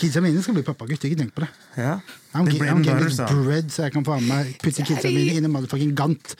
[0.00, 1.50] Kidsa mine skal bli pappagutt, ikke tenk på det.
[1.78, 2.00] ja.
[2.34, 5.94] I'm, I'm getting bread, så jeg kan faen meg putte kidsa mine inn i motherfucking
[5.94, 6.34] Gant.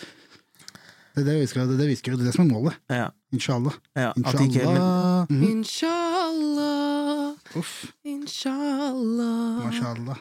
[1.15, 2.17] Det er det vi skal, det er det vi skal.
[2.19, 2.79] Det er det som er målet.
[2.91, 3.77] ja, Inshallah.
[3.95, 4.11] ja.
[4.11, 5.27] At ikke, men, Inshallah.
[5.31, 5.43] Mhm.
[5.53, 10.19] Inshallah, Uff, inshallah, mashallah.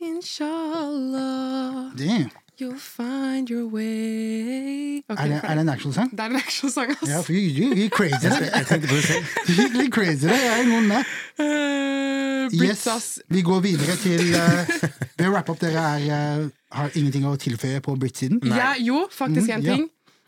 [0.00, 2.28] Inshallah, Det.
[2.60, 5.94] you'll find your way okay, Er det, er det en actionsang?
[5.94, 6.10] sang?
[6.10, 7.10] Det er en actionsang, ass.
[7.10, 8.38] Ja, for you, you, you crazy der.
[8.56, 9.24] jeg tenkte på det selv.
[9.48, 10.30] Skikkelig crazy det.
[10.44, 11.02] Jeg er noen med.
[11.40, 13.18] Uh, Brits, ass.
[13.18, 15.60] Yes, vi går videre til uh, Vi wrap up.
[15.60, 18.40] Dere er, uh, har ingenting å tilføye på Brit-siden?
[18.44, 19.76] Ja, jo, faktisk Mhm, en ja.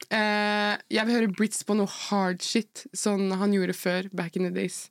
[0.09, 4.47] Eh, jeg vil høre Brits på noe hard shit, sånn han gjorde før, back in
[4.49, 4.87] the days.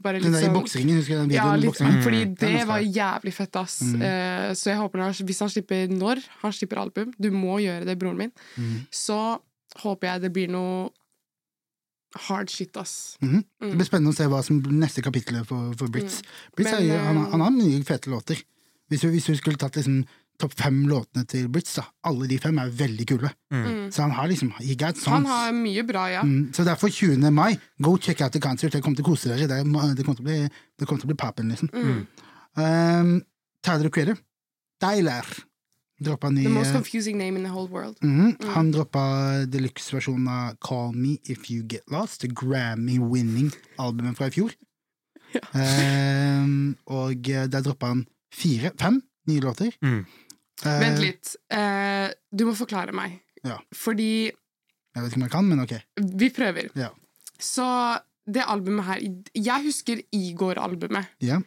[0.00, 1.50] Bare Den der i boksringen, husker jeg den videoen?
[1.50, 1.98] Ja, litt, mm.
[2.06, 3.76] fordi det var jævlig fett, ass.
[3.92, 7.84] Eh, så jeg håper når, hvis han slipper når han slipper album, du må gjøre
[7.88, 8.34] det, broren min,
[8.88, 9.20] så
[9.82, 10.90] håper jeg det blir noe
[12.28, 13.16] hard shit, ass.
[13.20, 13.44] Mhm.
[13.60, 16.22] Det blir spennende å se hva som blir neste kapittel for, for Brits.
[16.56, 16.80] Brits Mm.
[16.80, 18.42] Men, er, han, eh, han har mye fete låter.
[18.88, 20.02] Hvis du, hvis du skulle tatt liksom
[20.40, 23.30] topp fem låtene til Brits, da, alle de fem er veldig kule.
[23.92, 25.14] Så han har liksom he got songs.
[25.20, 26.24] Han har mye bra, ja.
[26.26, 27.30] Mm, så derfor 20.
[27.30, 28.72] mai, go check out the concert.
[28.72, 29.46] Dere kommer til å kose dere.
[29.46, 31.70] Det, kommer til å bli, det kommer til å bli papen, liksom.
[31.72, 32.04] Mm.
[32.58, 33.14] Um,
[33.62, 34.18] Tyler Creator.
[34.82, 35.26] Tyler.
[36.02, 37.96] Droppa ny The most eh, confusing name in the whole world.
[38.02, 38.34] Mm.
[38.54, 44.56] Han droppa deluxe-versjonen av Call Me If You Get Lost, det Grammy-winning-albumet fra i fjor.
[45.54, 48.98] Um, og eh, der droppa han fire, fem
[49.30, 49.70] nye låter.
[49.84, 50.02] Mm.
[50.64, 51.34] Eh, Vent litt.
[51.50, 53.20] Eh, du må forklare meg.
[53.42, 53.58] Ja.
[53.74, 55.74] Fordi Jeg vet ikke om jeg kan, men ok.
[56.22, 56.68] Vi prøver.
[56.78, 56.90] Ja.
[57.42, 57.64] Så
[58.30, 59.00] det albumet her
[59.34, 61.08] Jeg husker Igor-albumet.
[61.24, 61.40] Ja.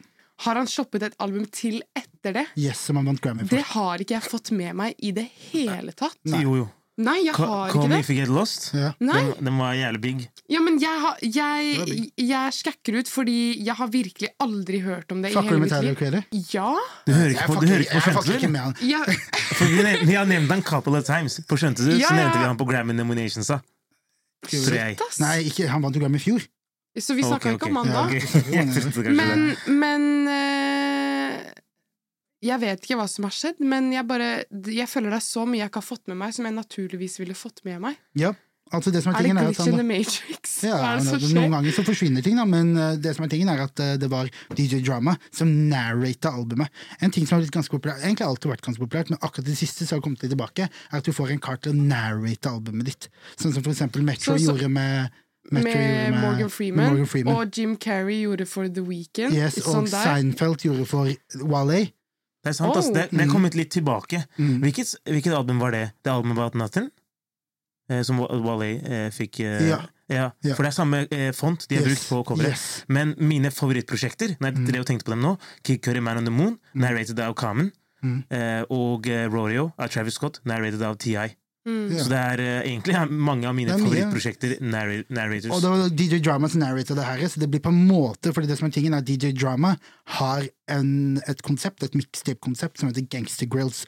[0.43, 2.45] Har han shoppet et album til etter det?
[2.59, 3.55] Yes, som han vant Grammy for.
[3.55, 6.17] Det har ikke jeg fått med meg i det hele tatt.
[6.27, 6.41] Nei.
[6.43, 6.65] Jo, jo.
[6.97, 8.03] Nei, jeg har Call ikke Me det.
[8.05, 8.69] If You Get Lost.
[8.73, 8.93] Ja.
[9.03, 10.21] Nei, Den, den var jævlig big.
[10.47, 13.35] ja, men jeg, har, jeg, jeg skakker ut fordi
[13.67, 15.97] jeg har virkelig aldri hørt om det i Fucker du med mitt Tyler liv.
[15.99, 16.23] Creator?
[16.53, 16.69] Ja.
[17.05, 18.47] Du hører Jeg ikke på, fucker du hører ikke- ikke på jeg fucker Skjønte ikke
[18.47, 18.55] du?
[18.55, 18.75] med han.
[18.87, 19.01] ja.
[19.59, 21.39] For vi, nev- vi har nevnt han couple of times.
[21.49, 21.91] På Skjønte du?
[21.99, 22.21] Ja, Så ja.
[22.23, 23.47] nevnte vi han på Grammy nominations.
[23.51, 23.59] da
[24.47, 24.95] Tror jeg.
[25.09, 25.19] ass.
[25.19, 26.47] Nei, ikke, han vant jo Grammy i fjor.
[26.95, 27.93] Så vi snakka Ok, ikke om han da.
[27.93, 28.13] Ja, ok.
[28.55, 30.84] Jeg kanskje Men, men eh,
[32.43, 34.31] Jeg vet ikke hva som har skjedd, men jeg bare
[34.73, 37.21] Jeg føler det er så mye jeg ikke har fått med meg, som jeg naturligvis
[37.21, 37.97] ville fått med meg.
[38.19, 38.33] Ja,
[38.75, 40.55] altså det som er Er det glitch in the Matrix?
[40.65, 43.25] ja, Hva er det som Noen ganger så forsvinner ting, da, men uh, det som
[43.25, 46.71] er tingen er at uh, det var DJ Drama som narrata albumet.
[46.99, 49.57] En ting som har blitt ganske populært, egentlig alltid vært ganske populært, men akkurat det
[49.59, 52.51] siste som har kommet litt tilbake, er at du får en kar til å narrate
[52.51, 53.11] albumet ditt.
[53.39, 55.21] Sånn som for eksempel Metro så, så, gjorde med
[55.53, 57.35] Metro Med gjorde Morgan Freeman, med Morgan Freeman.
[57.35, 59.35] og Jim Carrey gjorde for The Weeknd.
[59.35, 60.09] Yes, og sånn der.
[60.09, 61.13] Seinfeld gjorde for
[61.45, 61.85] Wale.
[62.45, 62.77] Det er sant, oh.
[62.77, 64.19] altså, Det, det er kommet litt tilbake.
[64.37, 64.59] Mm.
[64.61, 65.85] Hvilket, hvilket album var det?
[66.05, 66.91] Det albumet var Nothing?
[67.89, 69.79] eh, som Wally eh, fikk eh, Ja.
[70.09, 70.27] ja.
[70.45, 70.53] Ja.
[70.55, 72.05] For det er samme eh, font de har Yes.
[72.05, 72.53] brukt på coveret.
[72.53, 72.83] Yes.
[72.87, 74.85] Men mine favorittprosjekter, når jeg Mm.
[74.85, 77.71] tenkte på dem nå, Kid Curry Man on the Moon, narrated av Common,
[78.03, 78.23] Mm.
[78.29, 81.35] eh, og eh, Rodeo av Travis Scott, narrated av TI.
[81.65, 81.89] Mm.
[81.97, 85.49] Så det er uh, egentlig mange av mine er favorittprosjekter narr narrators.
[85.49, 88.33] Og det var DJ Drama som narrator det her, så det blir på en måte
[88.35, 89.73] Fordi det som er tingen er at DJ Drama
[90.19, 93.85] har en, et konsept, et mixtape-konsept som heter Gangster Grills.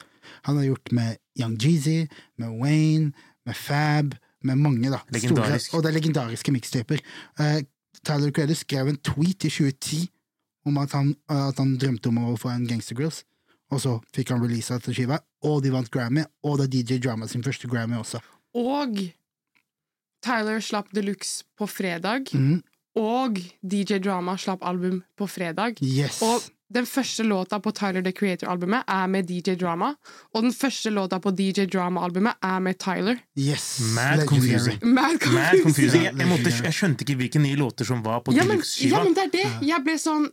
[0.48, 3.12] Han har gjort med Young Jeezy, med Wayne,
[3.46, 4.98] med Fab, med mange, da.
[5.14, 7.02] Store, og det er legendariske mixtaper.
[7.38, 7.62] Uh,
[8.02, 10.08] Tyler Creator skrev en tweet i 2010
[10.66, 13.22] om at han, at han drømte om å få en Gangster Grills,
[13.70, 17.00] og så fikk han releasa til skiva, og de vant Grammy, og det er DJ
[17.04, 18.20] Drama sin første Grammy også.
[18.58, 18.98] Og
[20.24, 22.62] Tyler slapp Deluxe på fredag, mm.
[22.98, 25.78] og DJ Drama slapp album på fredag.
[25.84, 26.22] Yes.
[26.26, 26.42] Og
[26.74, 29.94] den første låta på Tyler The Creator-albumet er med DJ Drama,
[30.34, 33.16] og den første låta på DJ Drama-albumet er med Tyler.
[33.38, 33.80] yes.
[33.94, 34.78] Mad confusing.
[34.82, 35.34] Mad confusing.
[35.34, 36.02] Mad confusing.
[36.02, 38.98] Jeg, jeg, måtte, jeg skjønte ikke hvilke nye låter som var på Ja, men, Deluxe-skiva.
[38.98, 39.46] ja, men det er det!
[39.68, 40.28] Jeg ble sånn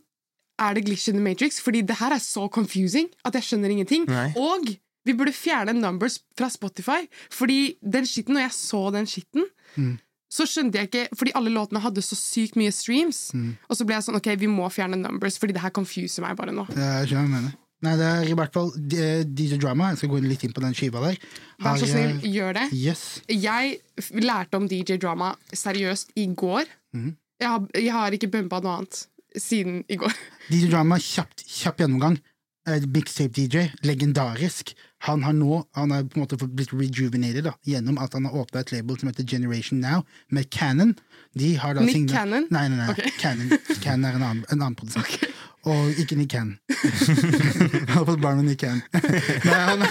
[0.59, 1.59] Er det glitch in the matrix?
[1.59, 4.05] Fordi det her er så confusing at jeg skjønner ingenting.
[4.07, 4.29] Nei.
[4.39, 4.69] Og
[5.05, 9.97] vi burde fjerne numbers fra Spotify, fordi den skitten, når jeg så den skitten, Mm.
[10.31, 13.31] så skjønte jeg ikke Fordi alle låtene hadde så sykt mye streams.
[13.33, 13.57] Mm.
[13.69, 16.37] Og så ble jeg sånn OK, vi må fjerne numbers, fordi det her confuser meg
[16.37, 16.65] bare nå.
[16.75, 17.55] Ja, Jeg skjønner hva du mener.
[17.85, 19.89] Nei, det er i hvert fall DJ Drama.
[19.91, 21.17] Jeg skal gå litt inn på den skiva der.
[21.61, 22.63] Vær så snill, eh, gjør det.
[22.73, 23.21] Yes.
[23.29, 23.79] Jeg
[24.23, 26.65] lærte om DJ Drama seriøst i går.
[26.95, 27.11] Mm.
[27.41, 29.03] Jeg, har, jeg har ikke bumpa noe annet
[29.37, 30.13] siden i går.
[30.49, 32.17] DJ Drama, kjapt, kjapp gjennomgang.
[32.67, 34.73] Eh, Mixtape-DJ, legendarisk.
[35.05, 38.33] Han har nå han har på en måte blitt rejuvenated da, gjennom at han har
[38.41, 40.01] åpna et label som heter Generation Now,
[40.33, 40.95] med Cannon.
[41.37, 42.47] De har da Nick signet- Cannon?
[42.49, 42.89] Nei, nei, nei.
[42.95, 43.11] Okay.
[43.21, 43.53] Cannon.
[43.83, 45.27] Cannon er en annen, en annen produsent.
[45.65, 46.57] Og ikke Nick Cannon.
[46.69, 48.81] han har fått barn med Nick Cannon.
[49.45, 49.85] Nei, han,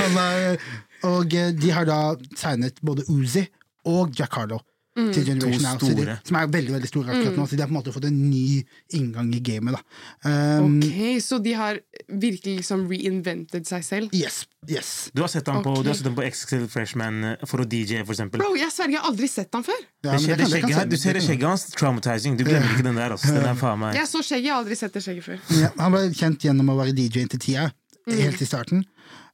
[0.00, 0.66] han er,
[1.08, 2.00] og eh, de har da
[2.36, 3.44] signet både Uzi
[3.84, 4.64] og Jack Harlow.
[4.98, 5.12] Mm.
[5.14, 6.14] Til Generation Now, de, store.
[6.26, 7.44] som er veldig veldig store akkurat nå.
[7.46, 8.64] Så de har på en måte fått en ny
[8.98, 9.76] inngang i gamet.
[9.76, 14.10] da um, Ok, Så de har virkelig liksom reinvented seg selv?
[14.16, 14.40] Yes.
[14.66, 17.62] yes Du har sett ham på, du har sett ham på XXL Freshman eh, for
[17.62, 18.42] å DJ, for eksempel.
[18.42, 19.78] Bro, jeg sverger, jeg har aldri sett ham før!
[20.02, 21.68] Ja, det, skjer, det kan- det kan du ser det skjegget hans.
[21.78, 22.36] Traumatizing.
[22.38, 23.14] Du glemmer ikke den der.
[23.14, 23.30] Altså.
[23.38, 25.38] Den er faen meg Jeg så skjegget, jeg har aldri sett det skjegget før.
[25.62, 27.70] Ja, han ble kjent gjennom å være DJ inntil tida,
[28.08, 28.14] Mm.
[28.24, 28.78] helt i starten.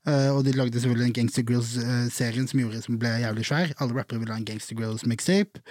[0.06, 3.72] Eh, og de lagde selvfølgelig den Gangster Grills-serien som, gjorde- som ble jævlig svær.
[3.80, 5.62] Alle rappere ville ha en Gangster Grills mixtape.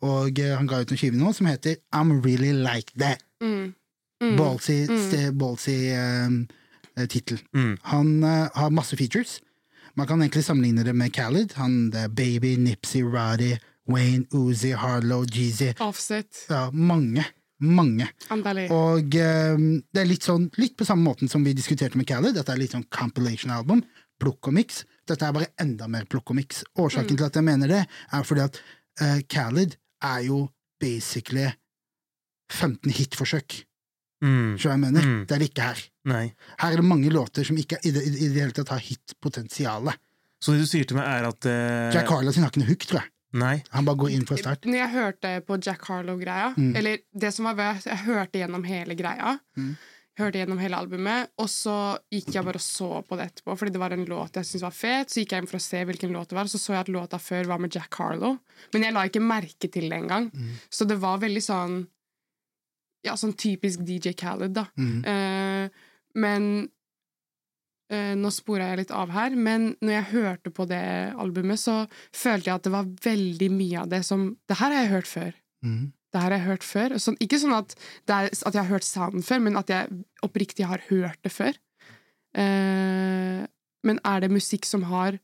[0.00, 3.20] Og eh, han ga ut en skive nå som heter I'm Really Like That.
[3.42, 3.74] Mm.
[4.22, 4.36] Mm.
[4.38, 5.38] Ballsy, mm.
[5.38, 6.30] ballsy eh,
[6.96, 7.40] eh, tittel.
[7.54, 7.76] Mm.
[7.82, 9.40] Han uh, har masse features.
[9.96, 11.52] Man kan egentlig sammenligne det med Khaled.
[11.58, 13.56] Han, det er Baby, Nipsey, Roddy,
[13.90, 15.72] Wayne, Uzi, Harlow, Jeezy.
[15.80, 16.46] Offset.
[16.48, 17.24] Ja, mange.
[17.62, 18.08] Mange.
[18.34, 18.66] Andale.
[18.74, 22.34] Og eh, det er litt sånn Litt på samme måten som vi diskuterte med Khaled.
[22.34, 23.84] Dette er litt sånn compilation-album.
[24.22, 24.82] Plukk og miks.
[25.08, 26.62] Dette er bare enda mer plukk og miks.
[26.78, 28.58] Årsaken til at jeg mener det, er fordi at
[29.02, 29.74] uh, Khaled
[30.06, 30.44] er jo
[30.82, 31.48] basically
[32.52, 33.62] 15 hitforsøk.
[34.22, 34.58] mm.
[34.58, 35.08] Skjønner du hva jeg mener?
[35.08, 35.20] Mm.
[35.26, 35.82] Det er det ikke her.
[36.12, 36.24] Nei.
[36.60, 39.98] Her er det mange låter som ikke i det, i det hele tatt har hitpotensialet.
[40.42, 42.70] Så det du sier til meg, er at eh, Jack Harlow sin har ikke noe
[42.72, 43.11] hook, tror jeg.
[43.32, 43.62] Nei.
[43.72, 44.66] Han bare går inn fra start.
[44.68, 46.76] Når jeg hørte på Jack Harlow-greia, Mm.
[46.76, 49.76] eller det som var ved, jeg hørte gjennom hele greia, Mm.
[50.18, 53.72] hørte gjennom hele albumet, og så gikk jeg bare og så på det etterpå, fordi
[53.72, 55.84] det var en låt jeg syntes var fet, så gikk jeg inn for å se
[55.84, 58.38] hvilken låt det var, så så jeg at låta før var med Jack Harlow,
[58.74, 60.52] men jeg la ikke merke til det engang, Mm.
[60.70, 61.86] så det var veldig sånn,
[63.04, 64.66] ja, sånn typisk DJ Khaled da.
[64.78, 65.04] Mm.
[65.06, 65.68] Eh,
[66.14, 66.68] men
[68.16, 70.84] nå sporer jeg litt av her, men når jeg hørte på det
[71.20, 71.82] albumet, så
[72.16, 75.10] følte jeg at det var veldig mye av det som Det her har jeg hørt
[75.10, 75.34] før.
[75.66, 75.82] Mm.
[76.12, 76.94] Det her har jeg hørt før.
[77.00, 77.74] Så, ikke sånn at,
[78.04, 81.56] er, at jeg har hørt sounden før, men at jeg oppriktig har hørt det før.
[82.36, 83.42] Eh,
[83.82, 85.18] men er det musikk som har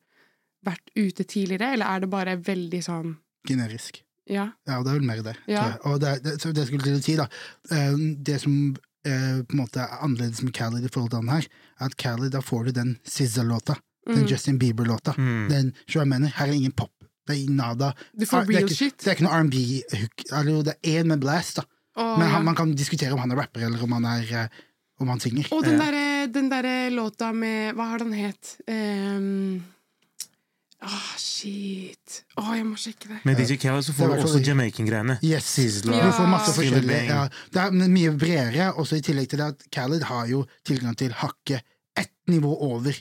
[0.66, 3.16] vært ute tidligere, eller er det bare veldig sånn
[3.48, 4.02] Generisk.
[4.28, 4.50] Ja.
[4.68, 5.36] Ja, det er vel mer det.
[5.48, 5.62] Ja.
[5.88, 7.28] Og det, det, det skulle til å si, da
[7.72, 7.94] eh,
[8.28, 8.74] Det som
[9.08, 11.48] eh, på en måte er annerledes med Khaled i forhold til han her,
[11.80, 13.78] er at Khaled, da får du den SZA-låta.
[14.08, 14.28] Den Mm.
[14.30, 15.12] Justin Bieber-låta.
[15.18, 15.48] Mm.
[15.50, 15.74] Den,
[16.08, 16.32] mener?
[16.36, 16.92] Her er ingen pop.
[17.28, 17.92] Det er nada.
[18.16, 18.96] Du får real det er ikke, shit.
[19.02, 20.22] Det er ikke noe R&B-hook.
[20.64, 21.66] Det er én med blast, da.
[21.98, 22.32] Oh, Men ja.
[22.36, 24.60] han, man kan diskutere om han er rapper, eller om han er eh,
[25.02, 25.48] om han synger.
[25.54, 28.56] Og den derre der låta med Hva har den het?
[28.66, 29.64] Um,
[30.84, 32.20] Åh, shit.
[32.38, 33.18] Åh, jeg må sjekke det.
[33.26, 35.18] Med DJ Khaled så får du også Jamaican-greiene.
[35.26, 35.48] Yes.
[35.56, 36.56] Sizzla, Du får masse Ja.
[36.60, 37.24] forskjellige ja.
[37.52, 41.10] Det er mye bredere, også i tillegg til det at Khalid har jo tilgang til
[41.12, 41.62] hakket
[41.98, 42.94] ett nivå over.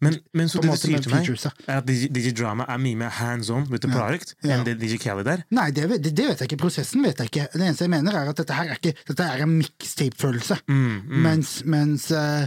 [0.00, 1.26] Men, men så det du sier til meg,
[1.66, 4.54] er at DJ, Drama er mye mer hands on with the product Ja.
[4.54, 5.42] enn det DJ Khaled er.
[5.50, 6.60] Nei, det, vet- det, det vet jeg ikke.
[6.62, 7.48] Prosessen vet jeg ikke.
[7.52, 10.60] Det eneste jeg mener, er at dette her er ikke Dette er en mixtape-følelse.
[10.68, 11.18] Mm, mm.
[11.26, 12.46] Mens, mens eh,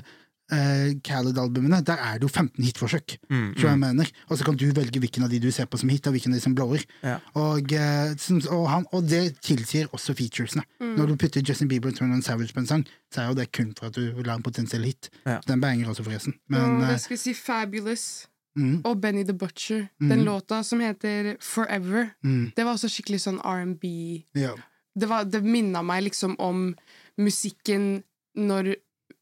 [0.51, 3.17] eh, Khaled-albumene, der er det jo 15 hitforsøk.
[3.29, 4.09] Mm, tror jeg mener.
[4.29, 6.33] Og så kan du velge hvilken av de du ser på som hit, og hvilken
[6.33, 6.83] av de som blower.
[7.03, 7.17] Ja.
[7.35, 10.63] Og, eh, som- og, han, og det tilsier også featuresene.
[10.79, 13.51] Når du putter Justin Bieber og en Savage på en sang, så er jo det
[13.51, 15.09] kun for at du vil ha en potensiell hit.
[15.25, 15.39] Ja.
[15.47, 16.33] Den banger også, forresten.
[16.49, 18.27] Men eh, jeg skulle si Fabulous
[18.57, 19.87] mm, og Benny the Butcher.
[19.99, 22.11] Den låta som heter Forever.
[22.23, 24.25] mm, Det var også skikkelig sånn R&B.
[24.35, 24.55] ja.
[24.99, 26.75] Det, var- det minna meg liksom om
[27.17, 28.03] musikken
[28.37, 28.75] når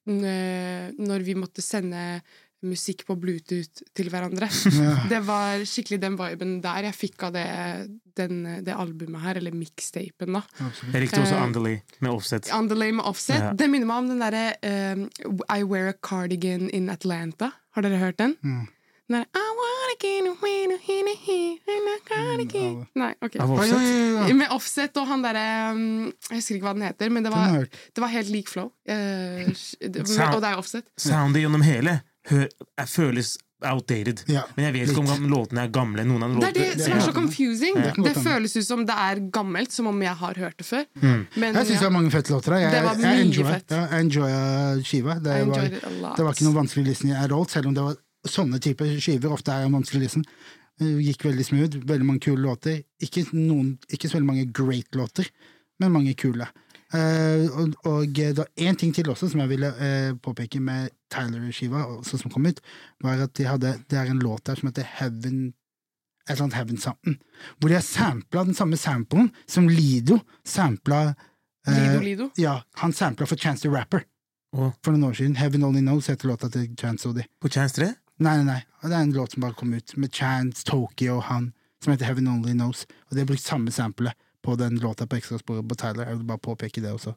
[0.07, 2.21] Når vi måtte sende
[2.65, 4.49] musikk på Bluetooth til hverandre.
[4.79, 4.93] Ja.
[5.09, 7.45] Det var skikkelig den viben der jeg fikk av det,
[8.19, 10.41] den, det albumet her, eller mixtapen, da.
[10.59, 10.93] absolutt.
[10.95, 12.49] Jeg likte også Eh, Underlay med Offset.
[12.55, 13.39] Underlay med Offset.
[13.41, 13.51] Ja.
[13.57, 17.51] Det minner meg om den derre uh, I Wear a Cardigan in Atlanta.
[17.75, 18.35] Har dere hørt den?
[18.43, 18.67] Mm.
[19.09, 22.75] Den der, I wanna get away to hear the heat in a cardigan.
[22.75, 23.39] Mm, Nei, ok.
[23.41, 23.73] Av Offset.
[23.73, 24.33] oi, oi, oi.
[24.37, 25.83] Med Offset og han derre um,
[26.29, 28.29] Jeg husker ikke hva den heter, men det Den har var, jeg det var helt
[28.37, 28.69] lik flow.
[28.85, 29.49] Eh,
[29.81, 30.85] det- Sound- og det er Offset.
[30.97, 32.43] Soundet gjennom hele hø
[32.77, 34.21] er, føles outdated.
[34.31, 35.25] Ja, Men jeg vet ikke om litt.
[35.33, 36.05] låtene er gamle.
[36.07, 37.75] Noen av Det er det som er så confusing.
[37.75, 40.85] Det Det føles ut som det er gammelt, som om jeg har hørt det før.
[41.01, 41.25] Mm.
[41.35, 42.59] Men Jeg syns det ja, var mange fete låter der.
[42.59, 43.71] Jeg, Det var jeg mye enjoy, fett.
[43.71, 45.17] Ja, jeg enjoya skiva.
[45.19, 46.15] Det I var, enjoyed it a lot.
[46.15, 47.95] det var ikke noe vanskelig listening at all, selv om det var
[48.27, 50.25] sånne typer skiver ofte er vanskelig listen.
[50.79, 52.81] Det Gikk veldig smooth, veldig mange kule låter.
[53.03, 55.27] Ikke, noen, ikke så veldig mange great låter,
[55.79, 56.47] men mange kule.
[56.89, 60.89] Uh, og, og det var én ting til også som jeg ville uh, påpeke med
[61.13, 62.61] Tyler-skiva, som kom ut,
[63.03, 65.51] var at de hadde, det er en låt der som heter Heaven
[66.29, 67.15] et eller annet Heaven Something,
[67.57, 72.29] hvor de har sampla den samme samplen som Lido sampla uh, Lido Lido.
[72.37, 74.05] Ja, han sampla for Chance the Rapper
[74.49, 74.71] Oh.
[74.81, 75.35] for noen år siden.
[75.37, 77.25] Heaven Only Knows heter låta til Chance Odi.
[77.41, 77.89] På Chance 3?
[78.19, 78.61] Nei, nei, nei.
[78.83, 81.53] Det er en låt som bare kom ut, med Chance, Tokyo og han,
[81.83, 82.85] som heter Heaven Only Knows.
[83.09, 84.11] Og de har brukt samme sample
[84.43, 86.07] på den låta på ekstrasporet på Tyler.
[86.09, 87.13] Jeg vil bare påpeke det også.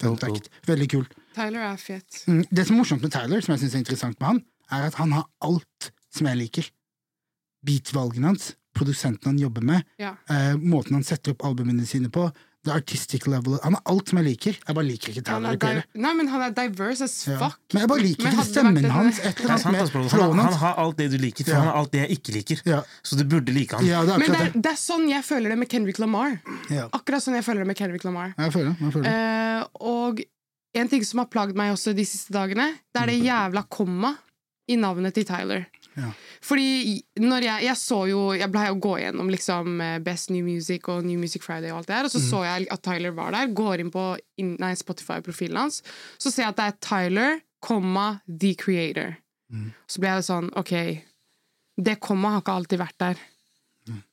[0.00, 0.48] Fun fact.
[0.68, 1.14] Veldig kult.
[1.36, 2.22] Tyler er fet.
[2.28, 4.86] Mm, Det som er morsomt med Tyler, som jeg syns er interessant med han, er
[4.90, 6.70] at han har alt som jeg liker.
[7.66, 10.16] Beatvalgene hans, produsenten han jobber med, Ja.
[10.28, 12.30] eh, måten han setter opp albumene sine på,
[12.66, 14.56] the artistic level Han har alt som jeg liker.
[14.66, 15.54] Jeg bare liker ikke Tyler.
[15.54, 17.48] er di Nei, men han er diverse as Ja.
[17.72, 19.18] Men jeg bare liker ikke stemmen hans.
[19.20, 21.52] Et Det eller er annet sant, med han, han har alt det du liker, for
[21.54, 21.58] Ja.
[21.62, 22.62] han har alt det jeg ikke liker.
[22.66, 23.86] Ja, Så du burde like han.
[23.86, 24.62] ja, det Men det er, det.
[24.62, 26.40] det er sånn jeg føler det med Kendrick Lamar.
[26.70, 26.88] Ja.
[26.92, 28.34] Akkurat sånn jeg føler det med Kendrick Lamar.
[28.36, 28.76] Jeg føler.
[28.80, 29.14] Jeg føler det.
[29.14, 30.20] Eh, og
[30.74, 34.16] en ting som har plagd meg også de siste dagene, det er det jævla komma
[34.68, 35.66] i navnet til Tyler.
[35.96, 36.10] Ja.
[36.44, 40.44] Fordi når jeg, jeg så jo Jeg ble jo gå gjennom liksom eh, Best New
[40.44, 43.16] Music og New Music Friday og alt det der, og så så jeg at Tyler
[43.16, 43.52] var der.
[43.56, 44.04] Går inn på
[44.82, 45.80] Spotify-profilen hans,
[46.20, 49.16] så ser jeg at det er Tyler, komma, The Creator.
[49.88, 50.74] Så ble jeg sånn OK,
[51.76, 53.26] det komma har ikke alltid vært der.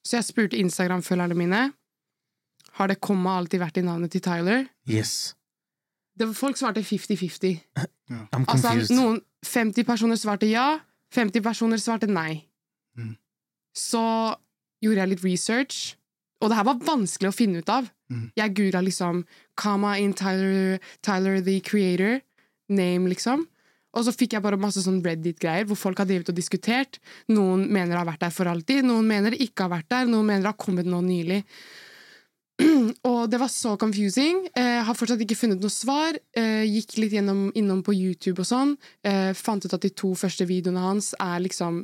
[0.06, 1.64] Så jeg spurte Instagram-følgerne mine
[2.78, 4.66] har det komma alltid vært i navnet til Tyler.
[4.90, 5.34] Yes.
[6.18, 7.60] Det folk svarte 50-50.
[8.34, 10.80] I'm Altså, noen 50 personer svarte ja,
[11.14, 12.44] 50 personer svarte nei.
[12.98, 13.16] Mm.
[13.74, 14.04] Så
[14.84, 15.96] gjorde jeg litt research,
[16.44, 17.88] og det her var vanskelig å finne ut av.
[18.12, 18.28] Mm.
[18.36, 19.24] Jeg googla liksom
[19.56, 22.22] 'Kama in Tyler, Tyler the Creator',
[22.70, 23.48] name, liksom.
[23.94, 26.98] Og så fikk jeg bare masse sånn Reddit-greier hvor folk har drevet og diskutert.
[27.30, 30.10] Noen mener det har vært der for alltid, noen mener det ikke har vært der,
[30.10, 31.44] noen mener det har kommet nå nylig.
[33.10, 34.46] Og det var så confusing.
[34.56, 36.18] Eh, har fortsatt ikke funnet noe svar.
[36.38, 38.76] Eh, gikk litt gjennom, innom på YouTube og sånn.
[39.04, 41.84] Eh, fant ut at de to første videoene hans er liksom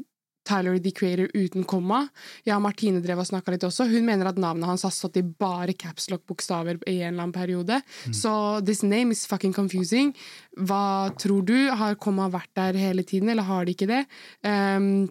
[0.49, 2.07] Tyler the Creator uten komma.
[2.47, 3.85] Ja, Martine drev og snakka litt også.
[3.91, 7.81] Hun mener at navnet hans har stått i bare capslock-bokstaver i en eller annen periode.
[8.15, 8.31] Så
[8.65, 10.15] this name is fucking confusing.
[10.57, 11.57] Hva tror du?
[11.69, 14.03] Har komma vært der hele tiden, eller har de ikke det?
[14.43, 15.09] Um,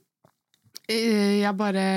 [0.89, 1.89] eh, jeg bare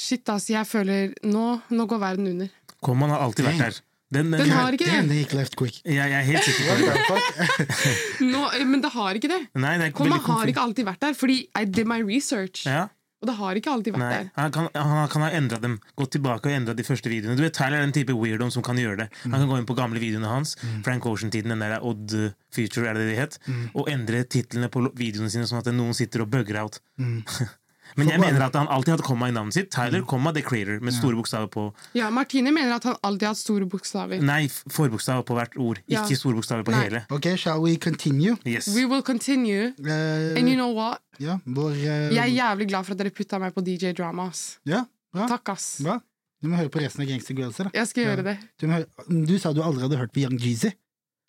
[0.00, 0.54] Shit, altså.
[0.54, 2.48] Jeg føler Nå, nå går verden under.
[2.84, 3.80] Kommaen har alltid vært der.
[4.10, 4.94] Den, Den har ikke det.
[5.06, 5.76] Den gikk left quick.
[5.86, 6.86] jeg, jeg er helt sikker på det.
[6.90, 8.22] the fuck?
[8.32, 9.42] Nå, eh, men det har ikke det.
[9.54, 12.64] Nei, det er Komma har ikke alltid vært der, fordi I did my research.
[12.66, 12.88] Ja,
[13.22, 14.16] Og det har ikke alltid vært nei.
[14.16, 14.32] der.
[14.40, 15.76] Han kan, han kan ha endra dem.
[16.00, 17.36] Gått tilbake og endra de første videoene.
[17.38, 19.08] Du vet, Tyler er den type weirdo som kan gjøre det.
[19.28, 22.16] Han kan gå inn på gamle videoene hans, Frank Ocean-tiden, den der Odd
[22.50, 23.64] Future, er det det het, mm.
[23.76, 26.82] og endre titlene på videoene sine sånn at noen sitter og bugger out.
[27.96, 29.70] Men jeg mener at han alltid hadde komma i navnet sitt.
[29.70, 31.64] Tyler, komma, The Creator, med store bokstaver på
[31.94, 34.20] Ja, Martine mener at han alltid har hatt store bokstaver.
[34.22, 36.04] Nei, forbokstaver på hvert ord, Ja.
[36.04, 36.82] ikke store bokstaver på Nei.
[36.84, 37.04] hele.
[37.10, 38.36] Ok, shall we continue?
[38.46, 38.68] Yes.
[38.74, 39.72] We will continue.
[39.80, 41.00] Uh, And you know what?
[41.18, 44.28] ja, vår uh, Jeg er jævlig glad for at dere putta meg på DJ Drama.
[44.28, 44.58] ass.
[44.64, 45.26] Ja, bra.
[45.28, 45.80] Takk, ass.
[45.82, 45.98] bra.
[46.42, 47.56] Du må høre på resten av Gangster Girls.
[47.56, 47.68] Da.
[47.74, 48.08] Jeg skal Ja.
[48.16, 48.38] gjøre det.
[48.58, 48.86] Du, må høre,
[49.26, 50.70] du sa du aldri hadde hørt på Young Jeezy.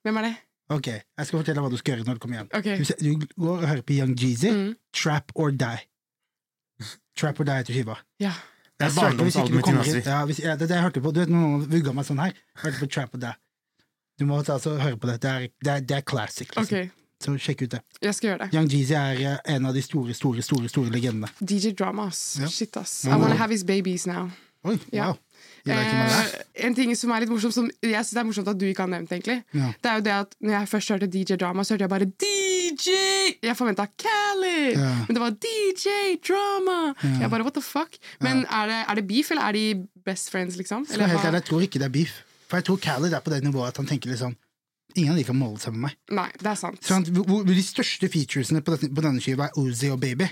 [0.05, 0.35] Hvem er det?
[0.71, 2.47] Ok, Jeg skal fortelle hva du skal gjøre når du kommer hjem.
[2.55, 2.77] Okay.
[2.79, 4.75] Du, du går og hører på Young Jeezy, Mm.
[4.93, 5.81] Trap or Die.
[7.17, 7.97] Trap or Die heter skiva.
[8.23, 8.31] Ja.
[8.81, 10.01] Det er barndomsalbumet til kommer Nasri.
[10.05, 11.11] Ja, hvis, ja, det det jeg hørte på.
[11.13, 12.33] Du vet noen vugga meg sånn her?
[12.63, 13.33] Hørte på Trap or Die.
[14.19, 15.19] Du må altså høre på det.
[15.21, 16.49] Det er, det er, det er classic.
[16.55, 16.63] Liksom.
[16.65, 16.89] Okay.
[17.21, 17.81] Så sjekk ut det.
[18.01, 18.53] Jeg skal gjøre det.
[18.57, 21.29] Young Jeezy er eh, en av de store, store, store store legendene.
[21.37, 22.21] DJ Drama, ass.
[22.41, 22.49] Ja.
[22.49, 23.03] Shit, ass.
[23.05, 24.31] I wanna have his babies now.
[24.65, 25.11] Oi, Ja.
[25.11, 25.17] wow.
[25.65, 26.31] Eh,
[26.65, 28.85] en ting som er litt morsomt, som jeg synes det er morsomt at du ikke
[28.85, 29.71] har nevnt, egentlig, Ja.
[29.81, 32.07] det er jo det at når jeg først hørte DJ Drama, så hørte jeg bare
[32.09, 32.89] DJ!
[33.43, 34.73] Jeg forventa Khaled!
[34.77, 34.91] Ja.
[35.07, 36.93] Men det var DJ Drama!
[37.21, 37.97] Jeg bare, what the fuck?
[38.21, 40.87] Men er, det, er det beef, eller er de best friends, liksom?
[40.91, 42.21] Eller, helt ærlig, jeg tror ikke det er beef.
[42.49, 44.35] For jeg tror Khaled er på det nivået at han tenker liksom
[44.99, 45.93] Ingen av de kan måle seg med meg.
[46.11, 46.81] Nei, det er sant.
[46.83, 50.27] Så han, hvor, hvor de største featuresene på, på denne skiva er Uzi og Baby.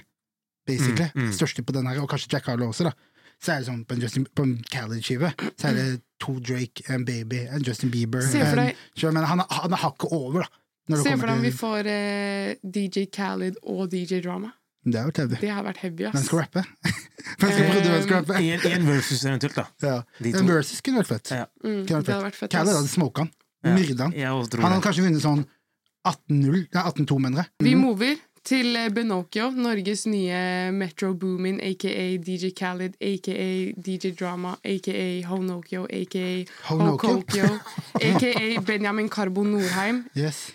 [0.67, 1.07] Basically.
[1.15, 1.31] Mm, mm.
[1.37, 2.91] Største på den her, og kanskje Jack Harlow også, da.
[3.39, 5.85] Så er det sånn på en, Justin, på en Khaled-skive så er det
[6.19, 9.79] to Drake, en Baby, en Justin Bieber Se for deg- så jeg han, han er
[9.85, 10.49] hakket over, da.
[10.89, 14.51] Når det Se for deg om vi får eh, DJ Khaled og DJ Drama.
[14.83, 15.37] Det har vært heavy.
[15.39, 16.25] Det har vært heavy, ass.
[16.25, 16.63] skal rappe?
[17.39, 18.39] Hvem skal prøve hvem skal rappe?
[18.39, 19.65] En, en versus eventuelt, da.
[19.83, 19.95] Ja.
[20.31, 21.31] En versus kunne vært fett.
[21.35, 21.45] Ja.
[21.63, 22.51] Mm, Kunne det vært vært fett.
[22.55, 23.31] Khaled hadde smoka han.
[23.63, 23.73] Ja.
[23.75, 24.15] Myrda han.
[24.63, 25.45] Han hadde kanskje vunnet sånn
[26.07, 27.51] 18-0, ja, 18-2, mener jeg.
[27.67, 35.21] Vi mover til Benokio, Norges nye Metro Boomin, aka DJ Khaled, aka DJ Drama, aka
[35.29, 37.17] Honokio, aka Honokio?
[37.19, 37.59] Hokokio,
[38.01, 40.51] aka Benjamin Carbo Norheim, Yes.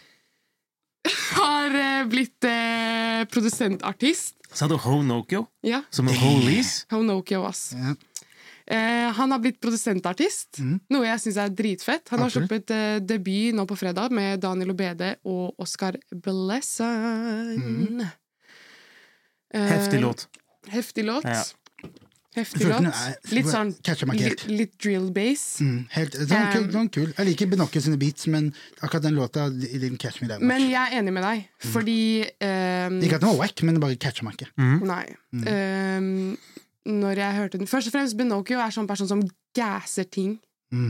[1.35, 4.35] har eh, blitt eh, produsentartist.
[4.55, 5.47] Sa du Honokio?
[5.67, 6.87] Ja, Som en holies?
[6.91, 7.73] Honokio, ass.
[7.75, 7.95] Ja.
[8.67, 12.09] Eh, han har blitt produsentartist, noe jeg syns er dritfett.
[12.15, 12.49] Han har Absolutt.
[12.49, 18.01] sluppet eh, debut nå på fredag med Daniel Obede og Oscar Blessan.
[19.55, 20.29] Eh, Heftig låt.
[20.73, 21.25] Heftig låt.
[21.29, 21.43] Ja.
[22.35, 22.89] Heftig låt.
[23.31, 23.69] Litt sånn
[24.17, 25.61] litt, litt drill bass.
[25.63, 27.13] Mm, helt, sånn, kul, Um, sånn kul.
[27.13, 28.49] Jeg liker Benocchio sine beats, men
[28.81, 30.49] akkurat den låta didn't catch me that much.
[30.51, 33.85] Men jeg er enig med deg, fordi um, Ikke at den var wack, men det
[33.85, 34.51] bare catcha meg ikke.
[34.83, 35.05] Nei.
[35.47, 36.37] Ehm,
[36.85, 39.23] når jeg hørte den Først og fremst, Benokio er sånn person som
[39.57, 40.37] gasser ting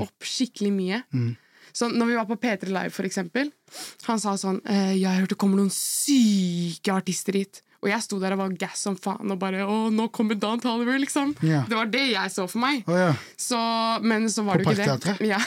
[0.00, 1.02] opp skikkelig mye.
[1.12, 1.34] Mm.
[1.74, 3.50] Så når vi var på P3 Live, for eksempel,
[4.06, 7.62] han sa sånn eh, 'Jeg hørte det kommer noen syke artister hit'.
[7.84, 10.58] Og jeg sto der og var gass som faen og bare 'Å, nå kommer Dan
[10.60, 11.34] Toliver', liksom.
[11.44, 11.66] Yeah.
[11.68, 12.82] Det var det jeg så for meg.
[12.88, 13.14] Oh, yeah.
[13.36, 13.58] Så,
[14.02, 15.28] men så var På det jo ikke det.
[15.28, 15.38] Ja.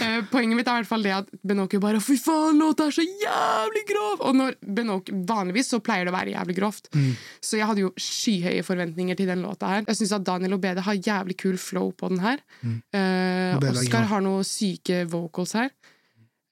[0.00, 2.94] Eh, Poenget mitt er i hvert fall det at Benoki bare 'fy faen, låta er
[2.94, 4.20] så jævlig grov'!
[4.28, 6.88] Og når Benoki, vanligvis så pleier det å være jævlig grovt.
[6.94, 7.16] Mm.
[7.42, 9.84] Så jeg hadde jo skyhøye forventninger til den låta her.
[9.88, 12.38] Jeg syns at Daniel Obede har jævlig kul flow på den her.
[12.62, 15.70] Eh, Obede er Oscar har noen syke vocals her.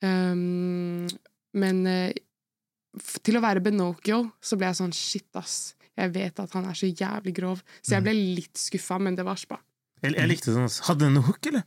[0.03, 1.07] Um,
[1.53, 2.30] men eh, f-
[3.23, 5.75] til å være Benocchio så ble jeg sånn shit, ass.
[5.97, 7.63] Jeg vet at han er så jævlig grov.
[7.83, 7.97] Så Mm.
[7.97, 9.59] jeg ble litt skuffa, men det var spa.
[10.03, 10.63] Jeg, jeg likte den.
[10.65, 10.83] altså.
[10.89, 11.63] Hadde den noe hook, eller?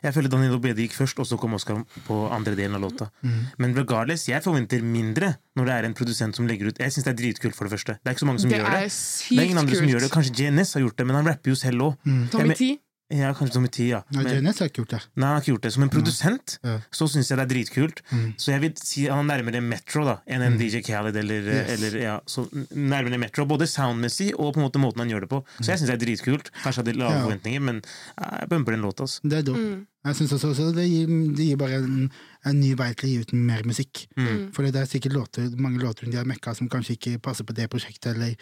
[0.00, 3.08] Jeg føler Daniel Obede gikk først, og så kom Oscar på andre delen av låta.
[3.58, 7.02] Men regardless, jeg forventer mindre når det er en produsent som legger ut Jeg syns
[7.08, 7.96] det er dritkult, for det første.
[7.98, 8.92] Det er ikke så mange som Det gjør er det.
[8.92, 10.10] sykt Det er ingen andre som gjør det.
[10.12, 11.96] Kanskje JNS har gjort det, men han rapper jo selv òg.
[12.30, 12.78] Tommy T.
[13.10, 14.02] Ja, kanskje Tommy ti, ja.
[14.12, 14.98] Nei, Men, Jonas har ikke gjort det.
[15.16, 15.72] nei, han har ikke gjort det.
[15.72, 16.74] Som en produsent Ja.
[16.92, 18.02] så syns jeg det er dritkult.
[18.36, 21.70] Så jeg vil si han er nærmere Metro da enn en DJ Khaled eller, Yes.
[21.80, 22.44] eller ja, så
[22.76, 23.46] nærmere Metro.
[23.46, 25.42] Både soundmessig og på en måte måten han gjør det på.
[25.60, 26.50] Så jeg syns det er dritkult.
[26.62, 27.24] Kanskje jeg hadde lave Ja.
[27.24, 27.76] forventninger, men
[28.20, 29.00] eh, jeg bumper den låta.
[29.08, 29.20] Altså.
[29.24, 29.58] Det er dope.
[29.58, 29.86] Mm.
[30.08, 32.08] Jeg synes også, også det, gir, det gir bare en,
[32.48, 34.04] en ny vei til å gi ut mer musikk.
[34.18, 34.48] Mm.
[34.56, 37.56] For det er sikkert låter, mange låter de har mekka som kanskje ikke passer på
[37.56, 38.34] det prosjektet, eller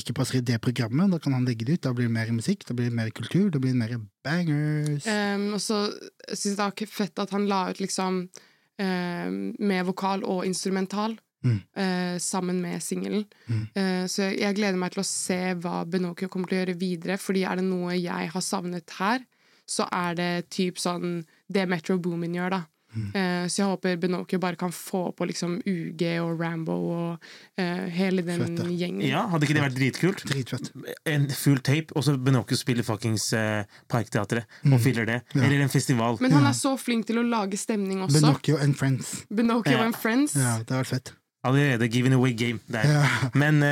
[0.00, 1.12] ikke passer i det programmet.
[1.12, 1.84] Da kan han legge det ut.
[1.88, 3.96] Da blir det mer musikk, da blir det mer kultur, da blir det mer
[4.26, 5.08] bangers.
[5.08, 5.86] Um, og så
[6.28, 11.18] syns jeg det var fett at han la ut liksom um, med vokal og instrumental.
[11.40, 11.60] Mm.
[11.72, 13.22] Uh, sammen med singelen.
[13.46, 13.62] Mm.
[13.72, 16.80] Uh, så jeg, jeg gleder meg til å se hva Benokio kommer til å gjøre
[16.80, 17.16] videre.
[17.20, 19.24] Fordi er det noe jeg har savnet her,
[19.70, 22.62] så er det typ sånn det Metro Boomin gjør, da.
[22.90, 23.04] Mm.
[23.14, 27.84] Eh, så jeg håper Benocchio bare kan få på liksom UG og Rambo og eh,
[27.94, 29.04] hele den Fett, gjengen.
[29.06, 30.24] Ja, hadde ikke det vært dritkult?
[30.26, 30.72] Dritfett.
[31.06, 34.74] En full tape, og så Benocchio spiller fuckings uh, Parkteatret Mm.
[34.74, 35.20] og fyller det.
[35.38, 36.18] Eller en festival.
[36.20, 38.18] Men han er så flink til å lage stemning også.
[38.24, 39.14] Benocchio and Friends.
[39.30, 39.84] Benocchio Ja.
[39.86, 40.34] and Friends.
[40.34, 41.12] Ja, det hadde vært fett.
[41.46, 42.58] Allerede giving away game.
[42.68, 42.90] Der.
[42.90, 43.06] Ja.
[43.38, 43.62] Men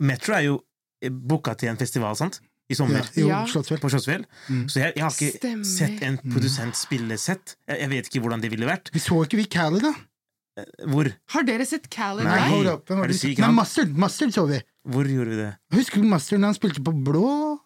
[0.00, 0.56] Metro er jo
[1.12, 2.40] booka til en festival, sant?
[2.68, 3.04] I Ja, sommer.
[3.14, 3.44] jo, Ja.
[3.46, 3.78] Slottsfjell.
[3.80, 4.24] På Slottsfjell.
[4.66, 5.64] Så jeg, jeg har ikke Stemmer.
[5.64, 7.56] sett en produsent spille sett.
[7.68, 8.90] Jeg, jeg vet ikke hvordan det ville vært.
[8.92, 9.92] Vi så ikke vi Cali, da.
[10.88, 11.10] Hvor?
[11.34, 12.32] Har dere sett Khaled Nei.
[12.32, 12.48] live?
[12.54, 13.50] Hold opp, var Er du syk, Nei?
[13.52, 13.90] Mustard.
[13.92, 14.60] Mustard så vi.
[14.88, 15.50] Hvor gjorde vi det?
[15.76, 17.58] Husker du Mustard når han spilte på Blå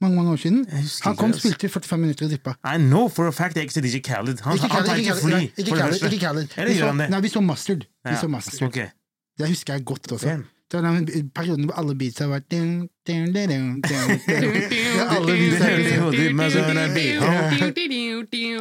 [0.00, 0.62] mange mange år siden?
[1.04, 1.50] Han kom det, altså.
[1.52, 2.54] spilte i 45 minutter og dippa.
[2.64, 4.40] I know for a fact jeg ikke ser DJ Khaled.
[4.46, 5.30] Han, Ikke han tar ikke fly.
[5.30, 6.48] Khaled, ikke Khaled, ikke Khaled.
[6.56, 7.10] Eller Vi gjør så- han det?
[7.10, 7.84] Nei, vi så Mustard.
[7.84, 8.68] Vi Ja, så Mustard.
[8.68, 8.88] Okay.
[9.38, 10.26] Det husker jeg godt også.
[10.26, 10.44] Hvem?
[10.70, 12.48] Det var den perioden hvor alle beats har vært
[13.88, 17.20] Ja, alle Det beats høres i hadde- hodet men så er det bil.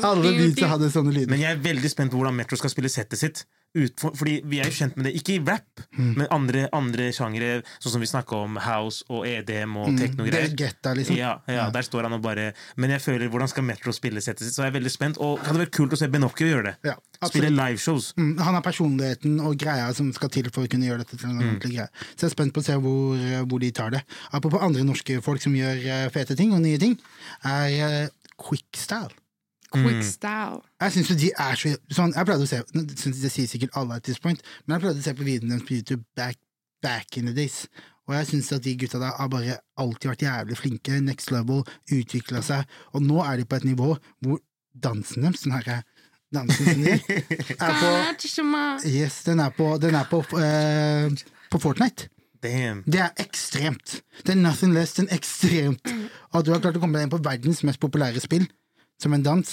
[0.07, 1.29] Alle beats hadde sånne lyder.
[1.33, 3.45] Men jeg er veldig spent på hvordan Metro skal spille settet sitt
[3.77, 5.65] ut, for, fordi vi er jo kjent med det, ikke i rap,
[5.97, 6.13] Mm.
[6.17, 10.49] men andre, andre sjangere, sånn som vi snakka om house og EDM og teknogreier
[10.97, 11.17] liksom.
[11.17, 14.45] Ja, ja, der står han og bare Men jeg føler, hvordan skal Metro spille settet
[14.47, 14.53] sitt?
[14.55, 15.17] Så jeg er veldig spent.
[15.21, 16.75] Og det hadde vært kult å se Benocchio gjøre det.
[16.85, 16.95] Ja,
[17.27, 18.13] Spille liveshows.
[18.17, 21.29] Mm, han har personligheten og greia som skal til for å kunne gjøre dette til
[21.29, 21.89] en ordentlig greie.
[22.15, 24.03] Så jeg er spent på å se hvor, hvor de tar det.
[24.37, 26.97] Apropos andre norske folk som gjør eh, fete ting og nye ting,
[27.47, 29.15] er uh, Quickstyle.
[29.73, 30.61] Quick style.
[30.81, 33.97] Jeg synes jo de er så sånn, Jeg pleide å se Det sier sikkert alle
[33.99, 36.39] at this point, men jeg pleide å se på videoene deres på YouTube back,
[36.85, 37.65] back in the days.
[38.07, 41.01] Og jeg syns at de gutta der har bare alltid vært jævlig flinke.
[41.03, 42.77] Next level, utvikla seg.
[42.95, 43.89] Og nå er de på et nivå
[44.23, 44.39] hvor
[44.71, 45.81] dansen deres, den herre
[46.33, 46.87] dansen sin
[47.67, 47.91] er på
[48.87, 51.11] Yes, den er på, den er på, uh,
[51.51, 52.07] på Fortnite.
[52.47, 52.83] Damn.
[52.87, 54.01] Det er ekstremt.
[54.23, 55.91] Det er nothing less than ekstremt.
[56.33, 58.47] At du har klart å komme deg inn på verdens mest populære spill
[59.01, 59.49] som en dans,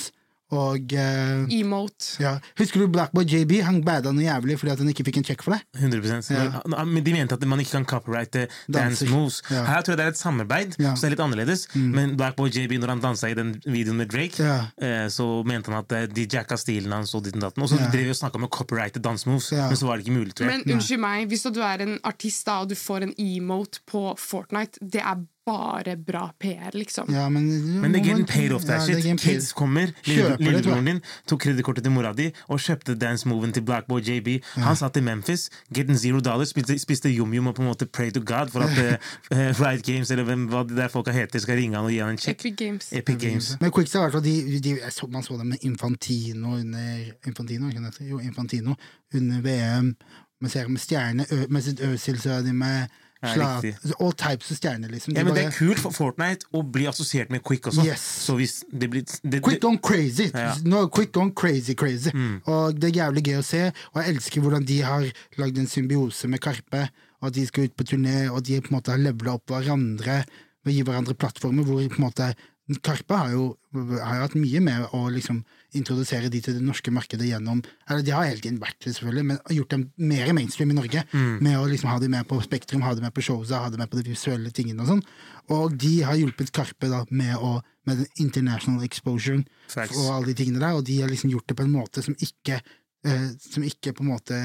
[0.53, 2.17] og uh, Emote.
[2.21, 2.39] ja.
[2.59, 3.63] Husker du Blackboy JB?
[3.65, 5.63] Han bada noe jævlig fordi at han ikke fikk en check for det.
[5.81, 6.61] 100 Ja.
[6.85, 9.43] men, de mente at man ikke kan copyrighte dance moves.
[9.51, 9.65] Ja.
[9.65, 10.91] Her tror jeg det er et samarbeid, Ja.
[10.91, 10.97] Mm.
[10.97, 11.67] så det er litt annerledes.
[11.75, 14.67] Men Blackboy JB, når han dansa i den videoen med Drake, Ja.
[14.81, 17.63] eh, så mente han at eh, de jacka stilen hans og ditt og datten.
[17.63, 17.91] Og så Ja.
[17.91, 19.69] drev vi og snakka om å copyrighte dance moves, Ja.
[19.69, 20.65] men så var det ikke mulig, tror jeg.
[20.67, 24.15] Men unnskyld meg, hvis du er en artist da, og du får en emote på
[24.19, 25.17] Fortnite, det er
[25.47, 27.13] bare bra PR, liksom.
[27.13, 29.21] Ja, men, Men det er getting paid off, that shit.
[29.21, 34.39] Kids kommer, lillebroren din tok kredittkortet til mora di og kjøpte dance-moven til Blackboy JB.
[34.65, 38.11] Han satt i Memphis, getting zero dollars, spiste, spiste yum-yum og på en måte pray
[38.15, 41.61] to God for at uh, Riot Games eller hvem, hva det der folka heter, skal
[41.61, 42.41] ringe han og gi han en check.
[42.41, 42.93] Epic Games.
[42.93, 43.55] Epic Games.
[43.61, 47.71] Men hvert fall, de, de, så, man så dem med Infantino under Infantino?
[48.01, 48.75] Jo, Infantino
[49.15, 49.95] under VM.
[50.41, 52.87] Man ser med stjerne, med sitt Øsil, så er de med
[53.25, 53.95] Riktig.
[53.99, 55.15] All types of stjerner, liksom.
[55.15, 57.85] De Ja, men Det er kult for Fortnite å bli assosiert med Quick også.
[57.87, 58.05] Yes.
[58.27, 60.31] Så hvis det blir det, Quick gone crazy!
[60.33, 60.55] Ja.
[60.61, 60.71] Mm.
[60.71, 62.13] Nå, quick gone crazy, crazy.
[62.47, 65.07] Og det er jævlig gøy å se, og jeg elsker hvordan de har
[65.41, 66.89] lagd en symbiose med Karpe,
[67.21, 69.53] og at de skal ut på turné, og de på en måte har levela opp
[69.53, 70.25] hverandre
[70.65, 72.35] ved å gi hverandre plattformer, hvor på en måte
[72.81, 73.43] Karpe har jo,
[73.77, 75.43] har hatt mye med å liksom
[75.77, 77.59] introdusere de til det norske markedet gjennom
[77.91, 81.03] Eller de har hele tiden vært det, selvfølgelig, men gjort dem mer mainstream i Norge.
[81.13, 81.43] Mm.
[81.45, 83.81] Med å liksom ha de med på Spektrum, ha de med på showsa, ha de
[83.81, 85.05] med på de visuelle tingene og sånn.
[85.53, 89.43] Og de har hjulpet Karpe da med, å, med den international exposure
[89.85, 92.17] og alle de tingene der, og de har liksom gjort det på en måte som
[92.17, 92.63] ikke
[93.05, 94.39] eh, Som ikke på en måte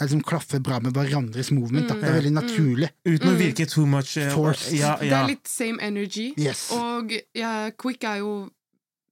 [0.00, 1.88] liksom klaffer bra med hverandres movement.
[1.88, 1.96] Da.
[2.00, 2.90] Det er veldig naturlig.
[3.06, 4.74] Uten å virke too much uh, Forced.
[4.76, 6.32] Ja, Det er litt same energy.
[6.40, 6.68] Yes.
[6.76, 8.34] Og ja, Quick er jo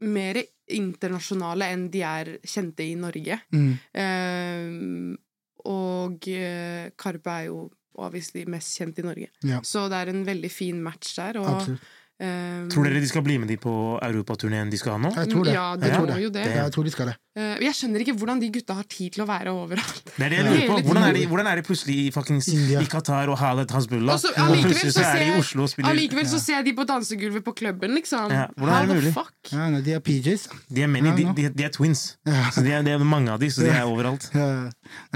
[0.05, 0.43] mer
[0.74, 3.41] internasjonale enn de er kjente i Norge.
[3.55, 3.72] Mm.
[3.97, 5.16] Uh,
[5.64, 7.64] og uh, Karpe er jo
[7.95, 9.28] obviously mest kjent i Norge.
[9.47, 9.61] Ja.
[9.64, 11.39] Så det er en veldig fin match der.
[11.41, 11.93] Og, Absolutt.
[12.23, 15.11] Ehm, Tror dere de skal bli med de på europaturneen de skal ha nå?
[15.17, 15.55] Jeg tror det.
[15.57, 16.19] Ja, de ja, tror det.
[16.23, 16.45] jo det.
[16.47, 17.17] Ja, jeg tror de skal det.
[17.35, 20.05] Uh, jeg skjønner ikke hvordan de gutta har tid til å være overalt.
[20.15, 20.77] Det er det jeg lurer på.
[20.87, 24.29] Hvordan er de, hvordan er de plutselig i, fuckings, i Qatar og Halet Hasbullah, Og
[24.31, 26.69] og allikevel plutselig så så er de i Oslo og spiller Allikevel så ser jeg
[26.69, 28.31] de på dansegulvet på klubben, liksom.
[28.31, 29.12] Ja, hvordan er det mulig?
[29.17, 29.35] fuck?
[29.51, 30.47] Ja, de er PJs.
[30.71, 32.05] De er, many, Ja, de, de, de er twins.
[32.23, 32.45] Ja.
[32.55, 34.29] Så de er, det er mange av de, så de er overalt.
[34.31, 34.47] Ja.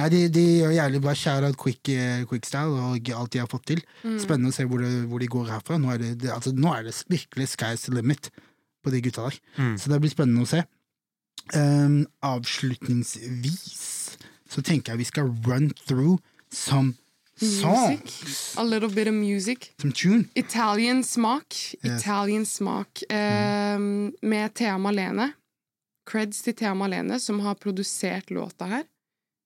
[0.01, 3.69] Nei, de, de gjør jævlig bra shout-out quick, eh, quickstyle og alt de har fått
[3.71, 3.85] til.
[4.19, 5.79] Spennende å se hvor, det, hvor de går herfra.
[5.79, 8.31] Nå er det, det, altså, nå er det virkelig sky's the limit
[8.85, 9.39] på de gutta der.
[9.59, 9.79] Mm.
[9.79, 10.63] Så det blir spennende å se.
[11.57, 14.19] Um, avslutningsvis
[14.49, 16.19] så tenker jeg vi skal run through
[16.53, 16.95] some
[17.41, 18.01] songs.
[18.01, 18.55] Music.
[18.59, 19.73] A little bit of music.
[19.81, 20.29] Some tune.
[20.35, 21.55] Italian smak.
[21.85, 22.01] Yes.
[22.01, 23.03] Italian smak.
[23.11, 23.79] Eh,
[24.23, 25.33] med Thea Malene.
[26.09, 28.87] Creds til Thea Malene, som har produsert låta her.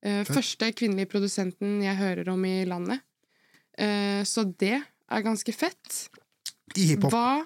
[0.03, 3.03] Uh, første kvinnelige produsenten jeg hører om i landet.
[3.79, 5.99] Uh, så det er ganske fett.
[6.77, 7.11] I hiphop.
[7.13, 7.43] Hva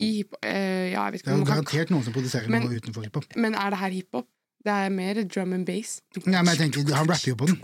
[0.00, 2.78] i hiphop uh, Ja, jeg vet Det er jo garantert noen som produserer Men- noe
[2.80, 3.24] utenfor hiphop.
[3.36, 4.26] Men er det her hiphop?
[4.64, 6.00] Det er mer drum and bass.
[6.26, 7.60] Nei, men jeg tenker, Han rapper jo på den.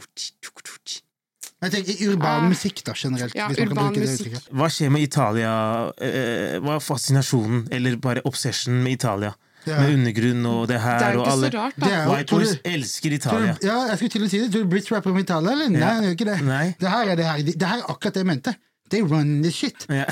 [1.65, 2.49] Jeg tenker Urban Ah.
[2.49, 3.35] musikk, da, generelt.
[3.35, 4.27] Ja, hvis man kan urban bruke det musikk.
[4.35, 4.49] uttrykket.
[4.53, 5.53] Hva skjer med Italia?
[5.99, 9.35] Eh, hva er fascinasjonen, eller bare obsession med Italia?
[9.67, 9.81] Ja.
[9.81, 11.87] Med undergrunn og det Det her er jo og alle så rart, da.
[11.89, 13.55] er White boys elsker Italia.
[13.61, 14.51] du, ja, jeg skulle til å si det.
[14.53, 15.69] Tror du Brits rapper om Italia, eller?
[15.71, 16.41] Nei, han gjør ikke det.
[16.45, 16.77] Nei.
[16.79, 17.39] Det her er det her.
[17.43, 18.55] Det her er akkurat det jeg mente.
[18.91, 19.87] They run this shit.
[19.91, 20.05] Yeah.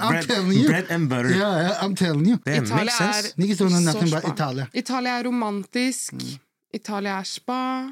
[0.00, 0.68] I'm telling you.
[0.68, 1.30] bread, bread and butter.
[1.30, 2.38] Ja, ja, I'm telling you.
[2.44, 3.34] Det Italia makes sense.
[3.88, 4.32] er spa.
[4.32, 4.66] Italia.
[4.74, 6.12] Italia er romantisk.
[6.12, 6.38] Mm.
[6.74, 7.90] Italia er spa.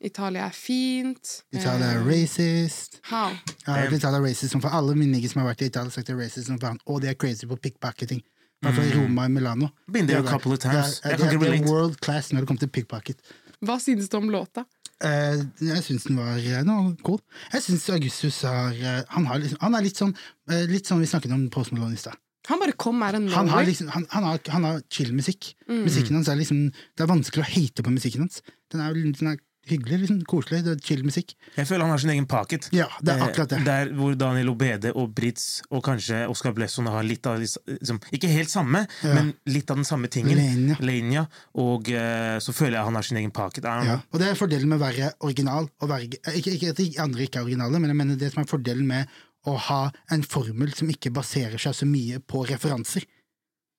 [0.00, 1.42] Italia er fint.
[1.52, 3.00] Italia er Eh, racist.
[3.04, 3.28] How?
[3.66, 5.90] Jeg har hørt Italia er racist for alle mine nigger som har vært i Italia,
[5.90, 6.78] sagt det er racist som faen.
[6.86, 8.22] Og de er crazy på pickpocketing.
[8.22, 9.68] I hvert fall i Roma og Milano.
[9.92, 11.00] Been there a couple of times.
[11.00, 13.16] Det er, det er, det er world class når det kommer til pickpocket.
[13.60, 14.64] Hva synes du om låta?
[14.98, 16.94] Eh, jeg syns den var uh, god.
[17.06, 17.20] cool.
[17.52, 20.10] Jeg syns Augustus har uh, Han, har liksom, han er litt sånn
[20.50, 22.18] uh, Litt sånn vi snakket om Post Malone i stad.
[22.48, 25.52] Han bare kom of Han har, liksom, han, han har, han har chill musikk.
[25.68, 25.84] Mm.
[25.84, 28.42] Musikken hans er liksom Det er vanskelig å hate på musikken hans.
[28.72, 29.38] Den er, den er
[29.70, 31.34] hyggelig, liksom, koselig, det er chill musikk.
[31.56, 32.68] Jeg føler han har sin egen pocket.
[32.74, 33.58] Ja, det er akkurat det.
[33.60, 38.00] Eh, Der hvor Daniel Obede og Brits og kanskje Oscar Blesson har litt av liksom,
[38.12, 39.14] Ikke helt samme, Ja.
[39.14, 40.36] men litt av den samme tingen.
[40.38, 40.76] Lenia.
[40.80, 43.64] Lenia Og uh, så føler jeg han har sin egen pocket.
[43.64, 44.00] Ja.
[44.12, 45.68] Og det er fordelen med å være original.
[45.80, 48.42] Og være, ikke, ikke at de andre ikke er originale, men jeg mener det som
[48.42, 49.06] er fordelen med
[49.46, 53.06] å ha en formel som ikke baserer seg så mye på referanser.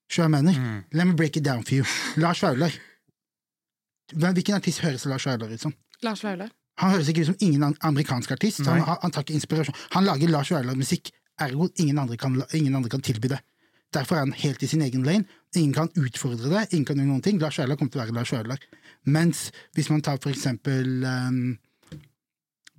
[0.10, 0.56] Hva jeg mener?
[0.58, 0.78] Mm.
[0.98, 1.84] Let me break it down for you.
[2.24, 2.74] Lars Vaular.
[4.14, 5.76] Hvilken artist høres Lars Vaular ut som?
[6.06, 6.52] Lars Vaular.
[6.80, 8.64] Han høres ikke ut som ingen amerikansk artist.
[8.66, 9.78] Han, han, han tar ikke inspirasjon.
[9.98, 11.12] Han lager Lars Vaular-musikk,
[11.44, 13.42] ergo ingen andre, kan, ingen andre kan tilby det.
[13.94, 15.26] Derfor er han helt i sin egen lane.
[15.58, 16.68] Ingen kan utfordre det.
[16.72, 17.40] ingen kan gjøre noen ting.
[17.42, 18.64] Lars Vaular kommer til å være Lars Vaular.
[19.10, 21.58] Mens hvis man tar for eksempel um,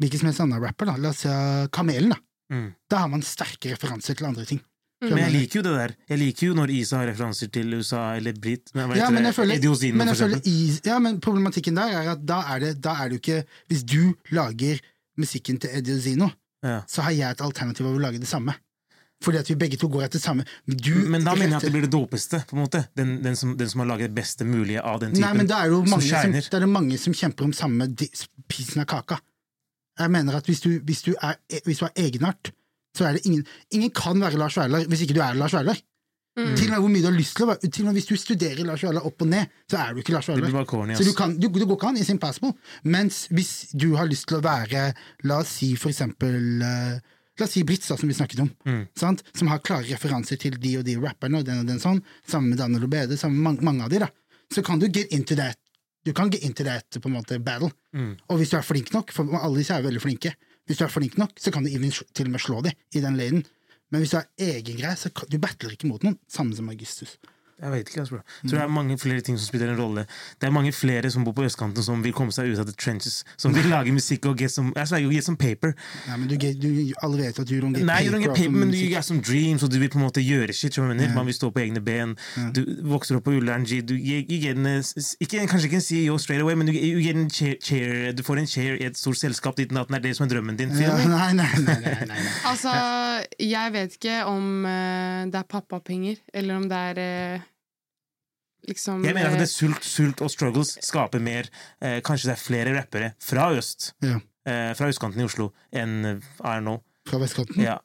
[0.00, 2.20] hvilken som helst annen rapper, da, la oss si uh, Kamelen, da.
[2.50, 2.68] Mm.
[2.90, 4.62] Da har man sterke referanser til andre ting.
[5.00, 5.92] Men jeg liker jo det der.
[6.12, 8.68] Jeg liker jo når Isa har referanser til USA eller Brit.
[8.76, 12.10] Men, Ja, men jeg føler, Eddie men jeg føler is, ja, men problematikken der er
[12.12, 14.80] at da er det, da er det jo ikke Hvis du lager
[15.20, 16.28] musikken til Eddie Ozino,
[16.62, 16.82] Ja.
[16.86, 18.52] så har jeg et alternativ av å lage det samme.
[19.24, 20.44] Fordi at vi begge to går etter samme.
[20.66, 22.40] Men, du, Men da mener jeg at det blir det dopeste.
[22.48, 25.12] på en måte Den, den, som, den som har laget det beste mulige av den
[25.12, 25.24] typen.
[25.26, 27.88] Nei, men da er det jo mange som, det mange som kjemper om samme
[28.48, 29.20] pisen av kaka.
[30.00, 31.36] Jeg mener at hvis du, hvis du, er,
[31.66, 32.52] hvis du har egenart,
[32.96, 33.44] så er det ingen
[33.76, 35.78] Ingen kan være Lars Vaular hvis ikke du er Lars Vaular.
[36.38, 36.54] Mm.
[36.56, 38.06] Til og med hvor mye du har lyst til å være Til og med hvis
[38.06, 40.94] du studerer Lars Vaular opp og ned, så er du ikke Lars Vaular.
[40.96, 42.52] Så du, kan, du, du går ikke an, it's impossible.
[42.84, 44.84] Mens hvis du har lyst til å være,
[45.26, 48.50] la oss si for eksempel eh, La oss si Brits, da, som vi snakket om,
[48.68, 48.82] Mm.
[49.00, 49.22] sant?
[49.34, 52.50] som har klare referanser til de og de rapperne, og den og den sånn, sammen
[52.52, 54.08] med Daniel Obede, sammen med mange, mange av de, da.
[54.52, 55.56] Så kan du get into that.
[56.04, 57.70] Du kan get into that på en måte battle.
[57.96, 58.10] Mm.
[58.28, 60.34] Og hvis du er flink nok, for alle disse er jo veldig flinke,
[60.70, 61.70] hvis du er flink nok, så kan du
[62.14, 63.42] til og med slå dem i den lanen.
[63.90, 66.14] Men hvis du har egen greie, så du battler ikke mot noen.
[66.30, 67.16] Samme som Augustus.
[67.62, 70.06] Jeg vet ikke, altså, tror det er mange flere ting som spiller en rolle.
[70.40, 72.76] Det er mange flere som bor på østkanten, som vil komme seg ut av the
[72.76, 73.22] trenches.
[73.36, 75.72] Som vil lage musikk og get some, altså, get some paper.
[76.08, 76.68] Ja, men du, get- du,
[77.02, 79.04] alle vet at du don't get Nei, you don't get paper, men du gjør get
[79.04, 80.78] some dreams, og du vil på en måte gjøre shit.
[80.78, 81.14] mener?
[81.14, 82.16] Man vil stå på egne ben.
[82.56, 83.80] Du vokser opp på Ullern G.
[83.82, 84.40] Du, you, you
[85.20, 88.22] ikke, kanskje ikke en CEO straight away, men du, you get en chair, chair, du
[88.22, 90.72] får en chair i et stort selskap dit natten er det som er drømmen din.
[90.80, 92.34] Ja, nei, nei, nei, nei, nei, nei.
[92.50, 92.72] Altså,
[93.42, 97.48] jeg vet ikke om eh, det er pappapenger, eller om det er eh,
[98.68, 101.48] liksom Jeg mener at det er sult, sult og struggles skaper mer
[101.80, 104.18] eh, Kanskje det er flere rappere fra øst, Ja.
[104.46, 106.82] eh, fra østkanten i Oslo, enn eh, I don't know.
[107.08, 107.62] Fra vestkanten?
[107.64, 107.78] Ja.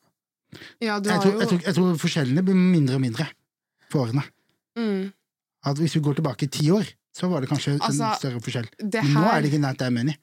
[0.80, 3.28] Ja, du Jeg har tror, jo jeg, tror, jeg tror forskjellene blir mindre og mindre
[3.92, 4.24] for årene.
[4.78, 5.12] mm,
[5.66, 8.42] At hvis vi går tilbake i ti år, så var det kanskje Altså, en større
[8.44, 8.68] forskjell.
[8.80, 9.02] Her...
[9.04, 10.18] Men nå er det ikke nært that jeg I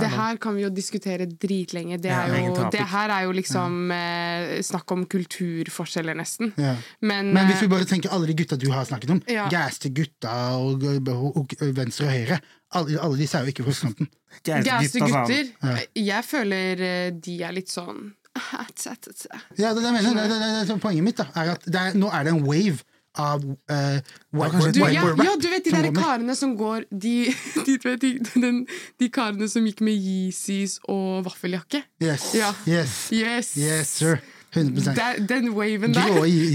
[0.00, 1.98] det her kan vi jo diskutere dritlenge.
[2.02, 6.52] Det, er jo, det her er jo liksom eh, snakk om kulturforskjeller, nesten.
[6.60, 6.74] Ja.
[7.00, 9.48] Men, Men hvis eh, vi bare tenker alle de gutta du har snakket om, Ja.
[9.52, 12.40] gaste gutta og, og, og venstre og høyre,
[12.74, 14.10] alle, alle disse er jo ikke fra østkanten.
[14.44, 15.50] Gæreste gutter?
[15.62, 15.76] Ja.
[15.94, 21.06] jeg føler eh, de er litt sånn Ja, det, er det, mener, det, det, poenget
[21.06, 22.82] mitt da, er at det er, nå er det en wave
[23.20, 23.98] av uh,
[24.34, 27.14] whiteboard, Du, white ja, ja, du vet de der karene som går De,
[27.66, 28.62] de, du vet, de, den,
[29.00, 31.84] de karene som gikk med Yeezys og vaffeljakke?
[32.02, 32.52] Yes, Ja.
[32.66, 33.56] yes, Yes!
[33.58, 34.18] yes, sir.
[34.54, 35.26] 100%.
[35.26, 36.12] den waven der,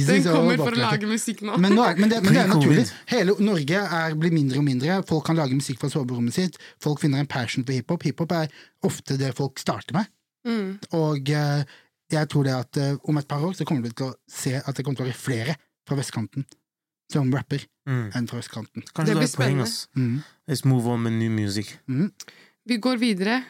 [0.08, 1.58] den kommer for å lage musikk nå.
[1.60, 2.86] Men, nå er, men, det, men det er naturlig.
[3.12, 5.02] Hele Norge er, blir mindre og mindre.
[5.10, 6.56] Folk kan lage musikk fra soverommet sitt.
[6.80, 8.08] Folk finner en passion for hiphop.
[8.08, 8.48] Hiphop er
[8.88, 10.08] ofte det folk starter med.
[10.48, 10.78] Mm.
[10.96, 11.66] Og eh,
[12.16, 14.56] jeg tror det at eh, om et par år så kommer vi til å se
[14.56, 15.58] at det kommer til å være flere
[15.90, 16.46] fra vestkanten
[17.12, 18.12] som rapper Mm.
[18.14, 18.84] enn fra østkanten.
[18.94, 19.66] Kanskje Det det, blir er et poeng.
[19.66, 20.22] spennende.
[20.22, 20.24] Mm.
[20.52, 21.72] Let's move on med new music.
[21.88, 22.12] Mm.
[22.68, 23.44] Vi går videre.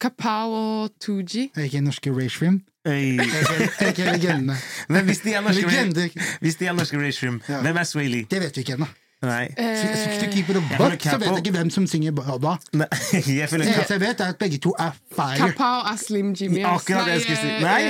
[0.00, 1.50] Kapow og Tooji.
[1.56, 2.60] Er ikke norske Ray Shrim?
[2.86, 3.18] Hey.
[3.18, 4.56] Er ikke legendene?
[4.92, 6.08] Men hvis de er norske, Legender!
[6.40, 7.60] hvis de er norske Rayshroom, Ja.
[7.62, 8.22] hvem er Swaley?
[8.30, 8.86] Det vet vi ikke ennå.
[9.22, 9.48] Nei.
[9.58, 12.52] Eh, keep it a buck, så vet jeg ikke hvem som synger hva.
[13.10, 15.38] Jeg Det eneste jeg vet, er at begge to er fire.
[15.40, 16.60] Kapow er Slim Jimmy.
[16.62, 17.48] Akkurat det jeg skulle si.
[17.48, 17.80] eh, Nei,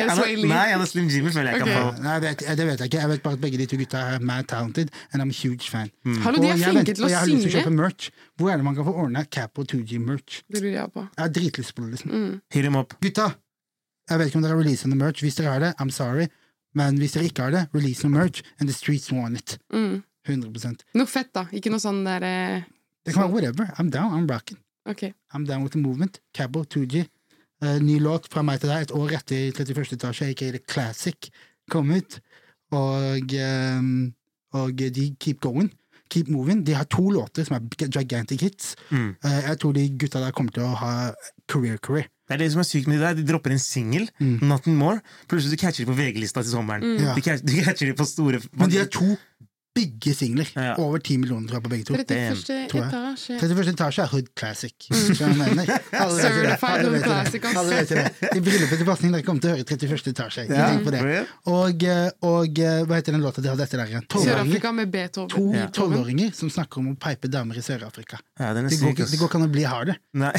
[0.72, 2.00] han er, Slim Jimmy, føler jeg Okay.
[2.00, 3.02] Nei, jeg vet, det vet jeg ikke.
[3.02, 5.68] Jeg vet bare at begge de to gutta er mad talented, and I'm a huge
[5.68, 5.92] fan.
[6.24, 8.08] Hallo, de er Og flinke til å og jeg har lyst til å kjøpe merch.
[8.38, 10.42] Hvor er det man kan få ordna Cap og 2G-merch?
[10.48, 11.04] Det lurer jeg på.
[11.12, 11.90] Jeg har dritlyst på det.
[11.98, 12.10] liksom.
[12.16, 12.34] Mm.
[12.56, 12.96] Hit him up.
[13.04, 13.30] Gutta,
[14.08, 15.20] jeg vet ikke om dere har releasa noe merch.
[15.26, 16.28] Hvis dere har det, I'm sorry.
[16.78, 19.58] Men hvis dere ikke har det, release noe merch, and the streets want it.
[19.74, 20.02] Mm.
[20.28, 21.46] 100 Noe fett, da.
[21.52, 22.66] Ikke noe sånn der eh,
[23.06, 23.70] Det kan være whatever.
[23.78, 24.12] I'm down.
[24.12, 24.58] I'm rocking.
[24.88, 25.12] Okay.
[25.34, 26.20] I'm down with the movement.
[26.34, 27.06] Cabo 2G.
[27.58, 29.96] Uh, ny låt fra meg til deg et år etter 31.
[29.96, 31.30] etasje, ikke The Classic,
[31.72, 32.20] kom ut.
[32.76, 33.88] Og, um,
[34.54, 35.72] og de keep going.
[36.08, 36.62] Keep moving.
[36.64, 38.76] De har to låter som er gigantic hits.
[38.92, 39.10] Mm.
[39.24, 40.92] Uh, jeg tror de gutta der kommer til å ha
[41.50, 42.06] career-career.
[42.28, 43.16] Det er det som er sykt med de der.
[43.18, 44.38] De dropper en singel, Mm.
[44.48, 45.00] Nothing More.
[45.28, 46.84] Plutselig du catcher de på VG-lista til sommeren.
[47.00, 47.14] Ja.
[47.16, 49.16] De, catcher, de catcher de på store Men de er to
[49.78, 50.50] bygge singler.
[50.54, 50.74] Ja.
[50.82, 51.96] Over ti millioner tror jeg på begge to.
[51.98, 52.58] 31.
[52.66, 53.38] etasje.
[53.38, 53.72] 31.
[53.74, 54.74] etasje er hood classic.
[54.88, 55.66] Det.
[56.18, 57.48] Certified hood classic.
[57.52, 58.30] Alle vet det.
[58.36, 60.12] I bryllupet til Pasning dere kommer til å høre 31.
[60.12, 60.46] etasje.
[60.48, 61.02] Ja, tenk på det.
[61.50, 64.06] Og, eh, og eh, hva heter den låta de hadde etter der igjen?
[64.12, 65.32] Sør-Afrika med Beethoven.
[65.34, 68.20] To tolvåringer som snakker om å peipe damer i Sør-Afrika.
[68.40, 69.98] Ja, Det går ikke det går ikke an å bli harde.
[70.18, 70.32] Nei?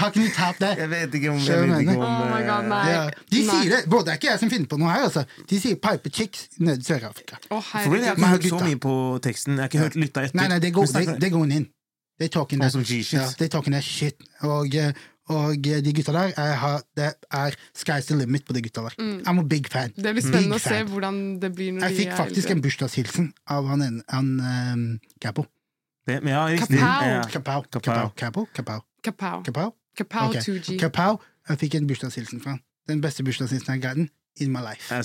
[0.00, 0.78] How can you tap that?
[0.78, 2.82] jeg vet ikke om, jeg vet ikke om Oh my eh, god, nei.
[2.90, 3.02] Ja.
[3.30, 3.58] De Nei.
[3.60, 3.80] sier det!
[3.90, 5.06] både er ikke jeg som finner på noe her.
[5.08, 5.24] Altså.
[5.50, 7.38] De sier 'pipe chicks' nede i Sør-Afrika.
[7.50, 9.56] Å, for real, jeg har ikke hørt så mye på teksten.
[9.56, 10.38] Jeg har ikke hørt lytta etter.
[10.40, 10.72] Nei, nei, det
[11.32, 11.66] går hun inn.
[12.18, 14.22] Det er talking that ja, shit.
[14.46, 14.92] Og, eh,
[15.34, 18.94] og, eh, de gutta der er, Det er sky's the limit på de gutta der.
[18.98, 19.22] Mm.
[19.26, 19.92] I'm a big fan.
[19.96, 22.56] Det blir spennende big å se hvordan det blir når Jeg fikk faktisk eldre.
[22.56, 24.30] en bursdagshilsen av han, han
[24.72, 25.46] um, Capo.
[26.06, 26.46] Det, ja,
[27.28, 27.64] Kapow.
[27.72, 28.12] Kapow.
[29.42, 29.74] Kapow.
[29.96, 30.78] Kapow 2G.
[30.78, 31.20] Kapow.
[31.48, 32.60] Jeg fikk en bursdagshilsen fra han.
[32.88, 34.08] Den beste bursdagshilsen i har
[34.40, 34.94] in my life.
[34.94, 35.04] Jeg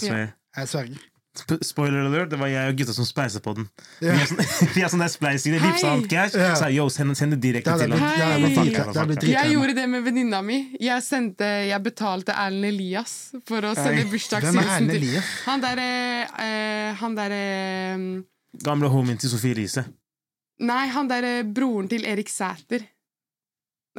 [0.68, 1.10] sverger.
[1.38, 3.68] Sp- Spoiler alert, det var jeg og gutta som speisa på den.
[4.02, 4.40] Vi er sånn,
[4.76, 5.54] vi er sånn der spleising.
[5.56, 6.34] Det vipsa alt cash.
[6.40, 6.56] Ja.
[6.58, 10.42] Så jeg, yo, send, send det direkte til hadde blitt Jeg gjorde det med venninna
[10.46, 10.58] mi.
[10.82, 13.16] Jeg, sendte, jeg betalte Erlend Elias
[13.48, 15.08] for å sende bursdagshilsen til
[15.46, 15.88] Han derre
[16.42, 17.44] eh, Han derre
[18.66, 19.86] Gamle homien til Sofie Riise.
[20.66, 22.84] Nei, han derre broren til Erik Sæter.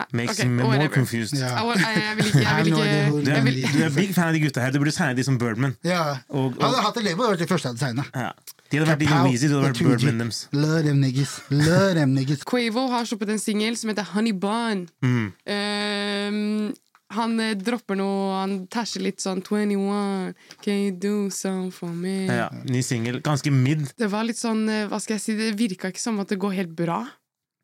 [0.01, 1.36] Nei, Makes okay, me more confused.
[1.38, 1.53] Ja.
[1.61, 4.64] Jeg, vil ikke, jeg vil Du er, vil, du er big fan av de gutta
[4.64, 4.74] her.
[4.74, 5.76] Du burde signe de som Birdman.
[5.86, 6.03] Ja.
[6.28, 8.26] Og, og, hadde hatt elever, det vært det første jeg hadde signa.
[8.26, 8.57] ja.
[8.70, 10.44] De hadde vært Kapow Louise, du hadde vært Birdman deres.
[10.55, 11.32] Love them niggas.
[11.51, 12.44] Love them niggas.
[12.46, 14.84] Quavo har sluppet en singel som heter Honey Bun.
[15.03, 15.26] Mm.
[15.51, 16.70] Ehm,
[17.11, 22.28] han eh, dropper noe Han tæsjer litt sånn 21, can you do something for me?
[22.30, 23.18] Ja, ny singel.
[23.26, 23.88] Ganske mid.
[23.98, 26.38] Det var litt sånn, eh, hva skal jeg si, det virka ikke som at det
[26.42, 27.03] går helt bra.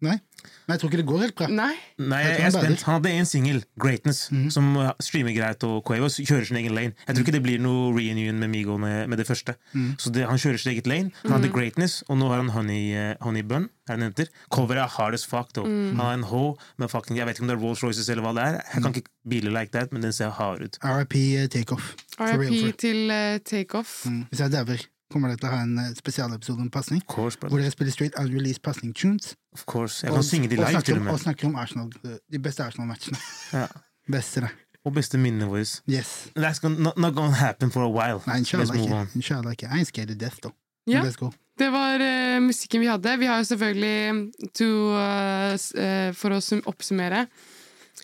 [0.05, 0.19] Nei.
[0.67, 1.47] Men jeg tror ikke det går helt bra.
[1.49, 1.75] Nei.
[1.99, 2.83] Nei, Jeg jeg, er spent.
[2.87, 4.51] Han hadde en singel, Greatness, Mhm.
[4.53, 4.67] som
[5.01, 6.93] streamer greit, og Quavo kjører sin egen lane.
[7.09, 9.55] Jeg tror ikke det blir noe reunion med Migo med, med det første.
[9.75, 9.97] Mm.
[9.99, 11.11] Så det, Han kjører sin eget lane.
[11.25, 13.71] Han hadde Greatness, og nå har han Honey, uh, honey Bun.
[13.89, 14.29] Er det den heter?
[14.51, 15.51] Coveret er hard as fuck.
[15.57, 15.97] Mm.
[15.97, 18.23] Han har en H med fucking, Jeg vet ikke om det er Rolls Royces eller
[18.23, 18.61] hva det er.
[18.75, 20.77] Jeg kan ikke biler like that, men den ser hard ut.
[20.85, 21.95] RIP uh, takeoff.
[22.21, 24.05] RIP til uh, Takeoff.
[24.07, 24.27] Mm.
[24.31, 27.03] Hvis jeg dauer, kommer dere til å ha en eh, spesialepisode om pasning.
[27.07, 29.35] Hvor dere spiller straight unreleased pasning tunes.
[29.55, 30.03] Of course.
[30.05, 31.13] Jeg Og, synge de live, til om, med.
[31.15, 33.19] og snakker om Arsenal, eh, de beste Arsenal-matchene.
[33.53, 33.67] Ja.
[34.13, 34.53] Bestere.
[34.87, 35.65] Og beste minnene våre.
[35.91, 36.29] Yes.
[36.37, 38.23] That's gonna, not, not gonna happen for a while.
[38.27, 39.01] Nei, inshallah ikke.
[39.03, 39.71] I'm Inshallah ikke.
[39.73, 40.55] I scared to death, though.
[40.87, 41.03] Yeah.
[41.03, 41.33] Let's go.
[41.59, 43.19] Det var uh, musikken vi hadde.
[43.19, 47.27] Vi har jo selvfølgelig to, uh, eh, For å sum oppsummere,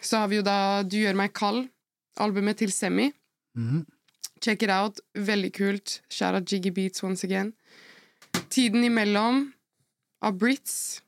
[0.00, 1.68] så har vi jo da Du gjør meg kald,
[2.18, 3.12] albumet til Semi.
[3.58, 3.84] Mhm.
[4.42, 5.00] Check it out.
[5.14, 6.00] Veldig kult.
[6.10, 7.52] Shout out Jiggy Beats once again.
[8.50, 9.52] Tiden imellom
[10.22, 11.00] av Brits.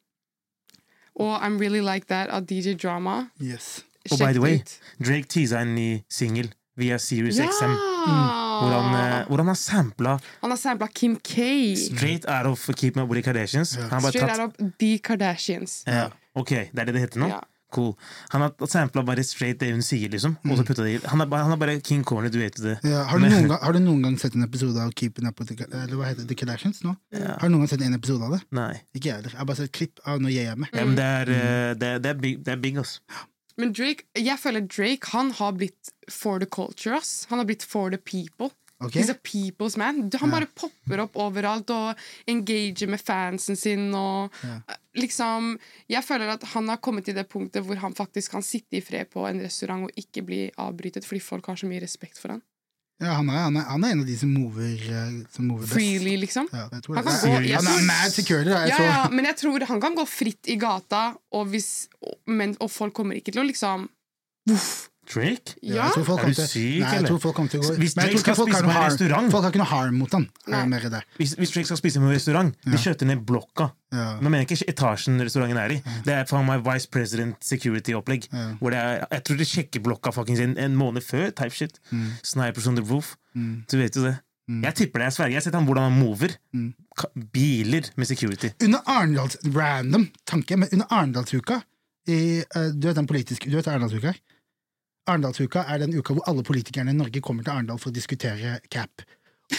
[1.15, 3.29] Og I'm Really Like That av DJ Drama.
[3.43, 3.85] Yes.
[4.11, 4.79] Og by the way, ut.
[5.07, 7.47] Drake teasa en ny singel via Series Ja!
[7.47, 7.75] XM.
[8.55, 11.75] Hvor han, eh, hvor han har sampla Han har sampla Kim K.
[11.77, 13.75] straight out of Keep Me Up With The Kardashians.
[13.75, 15.83] Han bare Straight tatt, out of The Kardashians.
[15.87, 17.29] ja, ok, det er det det heter nå?
[17.29, 17.41] Ja.
[17.75, 17.93] Cool.
[18.33, 20.37] Han har sampla bare straight det hun sier, liksom.
[20.47, 22.77] Og så det i han er, bare, han er bare King Corner, du vet det.
[22.87, 25.27] Ja, har, du Men- noen gang, har du noen gang sett en episode av Keeping
[25.29, 26.95] Up With The, eller hva heter det, The Kardashians nå?
[27.19, 28.43] Har du noen gang sett en episode av det?
[28.55, 28.73] Nei.
[28.95, 29.35] Ikke jeg heller.
[29.35, 30.71] Jeg har bare sett klipp av når jeg er med.
[30.73, 31.79] Ja, men det er, mm.
[31.83, 32.99] det, er- det er big, det er big ass.
[33.57, 36.97] Men Drake, jeg føler Drake han har blitt for the culture.
[36.97, 37.27] ass.
[37.31, 38.51] Han har blitt for the people.
[38.83, 39.01] Okay.
[39.01, 40.11] He's a people's man.
[40.21, 41.95] Han bare popper opp overalt og
[42.29, 43.87] engager med fansen sin.
[43.95, 44.35] Og
[44.95, 45.59] liksom
[45.91, 48.83] Jeg føler at han har kommet til det punktet hvor han faktisk kan sitte i
[48.85, 52.35] fred på en restaurant og ikke bli avbrytet fordi folk har så mye respekt for
[52.37, 52.43] han.
[53.03, 55.65] Ja, han er, han, er, han er en av de som mover, eh, som mover
[55.67, 55.75] best.
[55.75, 56.47] Freely, liksom.
[56.55, 58.51] Ja, Han kan gå- jeg han er mad security.
[58.71, 62.55] Ja, ja, men jeg tror han kan gå fritt i gata, og, hvis, og, men,
[62.63, 63.89] og folk kommer ikke til å liksom
[64.47, 64.91] Voff.
[65.07, 65.55] Drake?
[65.63, 65.83] Ja, Ja.
[65.85, 67.09] jeg tror folk Er du syk, nei, jeg eller?
[67.09, 69.51] tror folk kommer til å gå Hvis Drake skal spise på en restaurant- folk har
[69.53, 70.29] ikke noe harm mot han.
[71.19, 73.71] Hvis, hvis Drake skal spise på en restaurant, de kjøter ned blokka.
[73.93, 74.19] Ja.
[74.21, 75.83] Nå mener jeg ikke etasjen restauranten er i.
[76.05, 78.29] Det er faen meg Vice President Security-opplegg.
[78.33, 78.55] Ja.
[78.61, 81.31] Hvor det er, Jeg tror de sjekker blokka fuckings en, en måned før.
[81.35, 81.79] type shit.
[81.93, 82.11] Mm.
[82.23, 83.17] Snipers on the roof.
[83.35, 84.19] Du vet jo det.
[84.49, 85.31] Jeg tipper det, jeg sverger.
[85.31, 86.37] Jeg har sett han hvordan han mover.
[86.55, 86.75] Mm.
[87.33, 88.51] Biler med security.
[88.63, 91.63] Under Arendals Random tanke, men under Arendalsuka
[92.07, 94.13] i, eh, Du vet den politiske Du vet Arendalsuka?
[95.07, 98.59] Arendalsuka er den uka hvor alle politikerne i Norge kommer til Arendal for å diskutere
[98.73, 99.05] cap.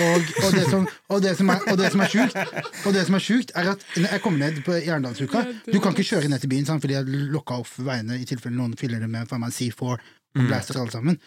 [0.02, 2.38] Og, og, det som, og, det som er, og det som er sjukt,
[2.88, 5.78] og det som er sjukt, er at når jeg kommer ned på i Arendalsuka Du
[5.78, 8.58] kan ikke kjøre ned til byen, sant, fordi jeg har lokka opp veiene i tilfelle
[8.58, 11.20] noen fyller det med meg C4 og blaster alle sammen.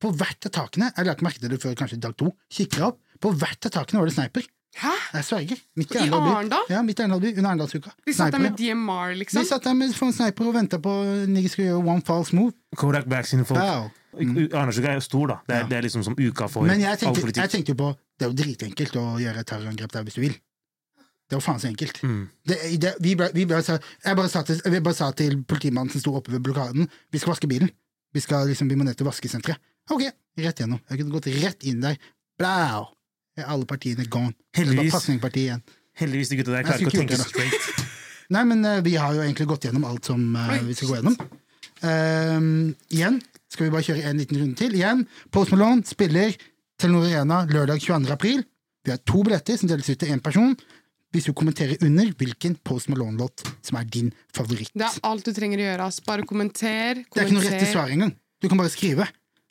[0.00, 2.84] På hvert av takene jeg la ikke merke til det før kanskje dag to, kikker
[2.84, 4.46] jeg opp, på hvert av takene var det sniper.
[4.78, 4.90] Hæ?
[5.14, 5.56] Jeg sverger.
[5.76, 7.90] Midt i Arendal Ja, midt i Arendal by, under Arendalsuka.
[8.06, 9.44] De satt der med DMR, De liksom.
[9.44, 10.92] satt der med en sniper og venta på
[11.26, 12.52] nigger skulle gjøre one false move.
[12.76, 13.60] Kodak Back sine folk.
[13.60, 13.90] Wow.
[14.14, 15.36] Arendalsuka er jo stor, da.
[15.48, 15.66] Det er, Ja.
[15.68, 17.42] det er liksom som uka for Men jeg all tenkte, politikk.
[17.42, 20.20] jeg tenkte jo på Det er jo dritenkelt å gjøre et terrorangrep der hvis du
[20.20, 20.34] vil.
[21.30, 22.02] Det var faen så enkelt.
[22.02, 22.28] Mm.
[22.46, 25.90] Det, det, vi ble, vi ble, jeg, bare sa til, jeg bare sa til politimannen
[25.90, 27.70] som sto oppe ved blokaden, vi skal vaske bilen.
[28.12, 29.56] Vi, skal, liksom, vi må ned til vaskesenteret.
[29.90, 30.02] Ok,
[30.38, 30.80] rett gjennom.
[30.90, 31.96] Jeg kunne gått rett inn der.
[32.38, 32.88] Blau!
[33.38, 34.34] Er Alle partiene gone.
[34.50, 34.94] Det var Heldigvis.
[34.96, 35.62] pasningpartiet igjen.
[36.00, 37.84] Heldigvis de gutta der klarer ikke å tenke det, straight.
[38.34, 40.98] Nei, men uh, vi har jo egentlig gått gjennom alt som uh, vi skal gå
[41.00, 41.16] gjennom.
[41.80, 43.20] Uh, igjen
[43.50, 44.76] skal vi bare kjøre en liten runde til.
[44.78, 45.04] Igjen,
[45.34, 46.36] Post Malone spiller
[46.80, 48.12] Telenor Arena lørdag 22.
[48.14, 48.44] april.
[48.86, 50.54] Vi har to billetter som deles ut til én person.
[51.10, 54.70] Hvis du kommenterer under hvilken Post Malone-låt som er din favoritt.
[54.78, 55.88] Det er alt du trenger å gjøre.
[55.90, 55.98] ass.
[56.06, 57.02] Bare kommenter.
[57.02, 58.14] Det er ikke noe rett til svar engang.
[58.40, 59.08] Du kan bare skrive,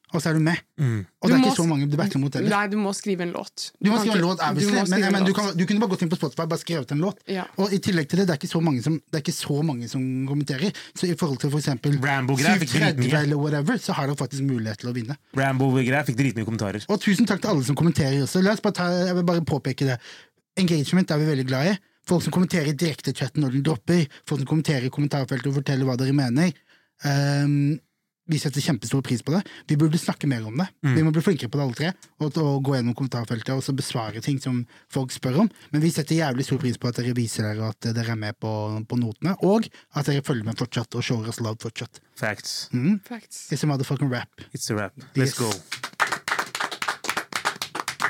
[0.10, 0.58] og så er du med.
[0.80, 1.02] Mm.
[1.22, 2.50] Og Du det er ikke så mange du battler mot heller.
[2.50, 3.66] Nei, du må skrive en låt.
[3.78, 5.92] Du må skrive en låt, du obviously, men, en men du, kan, du kunne bare
[5.94, 7.20] gått inn på Spotify og bare skrevet en låt.
[7.30, 7.44] Ja.
[7.62, 9.60] Og i tillegg til det, det er ikke så mange som, det er ikke så
[9.66, 10.80] mange som kommenterer.
[10.98, 13.22] Så i forhold til for eksempel Rambo-greier fikk 730 dritmye.
[13.22, 15.20] eller whatever, så har dere faktisk mulighet til å vinne.
[15.38, 16.88] Rambo-greier fikk dritmye kommentarer.
[16.90, 18.42] Og tusen takk til alle som kommenterer også.
[18.46, 20.00] La oss bare ta, jeg vil bare påpeke det.
[20.60, 21.78] Engagement er vi veldig glad i.
[22.10, 24.08] Folk som kommenterer i direktechatten når den dropper.
[24.26, 26.56] Folk som kommenterer i kommentarfeltet og forteller hva dere mener.
[27.06, 27.78] Ehm,
[28.30, 29.42] vi setter kjempestor pris på det.
[29.68, 30.68] Vi burde snakke mer om det.
[30.86, 31.92] Vi må bli flinkere på det alle tre.
[32.22, 34.62] Og, og gå gjennom kommentarfeltet og så besvare ting som
[34.94, 35.50] folk spør om.
[35.74, 38.38] Men vi setter jævlig stor pris på at dere viser dere at dere er med
[38.40, 38.54] på,
[38.90, 39.66] på notene, og
[39.98, 42.00] at dere følger med fortsatt og shower us love fortsatt.
[42.20, 42.70] Facts.
[43.08, 43.48] Facts.
[43.52, 44.30] It's a motherfucking rap.
[44.54, 44.94] It's a rap.
[45.16, 45.40] Let's Yes.
[45.40, 45.89] go.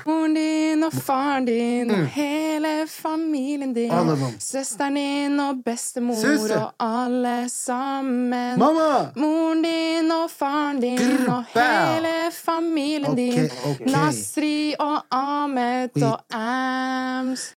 [0.06, 3.92] Moren din og faren din og hele familien din.
[3.92, 3.98] Mm.
[3.98, 4.40] Alle dem.
[4.40, 6.62] Søsteren din og bestemor Søster.
[6.62, 8.60] og alle sammen.
[8.60, 9.12] Mamma!
[9.16, 11.64] Moren din og faren din Grr, og bow.
[11.94, 13.50] hele familien Ok, din.
[13.66, 13.80] ok.
[13.80, 16.04] Nasri og Ahmed Oi.
[16.04, 17.54] og Ams.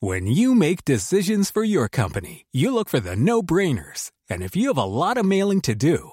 [0.00, 4.10] When you make decisions for your company, you look for the no brainers.
[4.28, 6.12] And if you have a lot of mailing to do,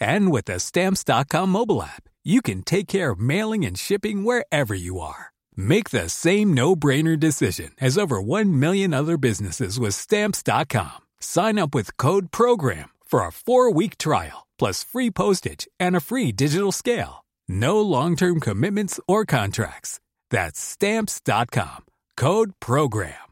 [0.00, 4.74] And with the stamps.com mobile app, you can take care of mailing and shipping wherever
[4.74, 5.32] you are.
[5.56, 11.06] Make the same no-brainer decision as over 1 million other businesses with stamps.com.
[11.20, 16.32] Sign up with code program for a 4-week trial plus free postage and a free
[16.32, 17.24] digital scale.
[17.48, 19.98] No long-term commitments or contracts.
[20.30, 21.86] That's stamps.com.
[22.16, 23.29] Code program.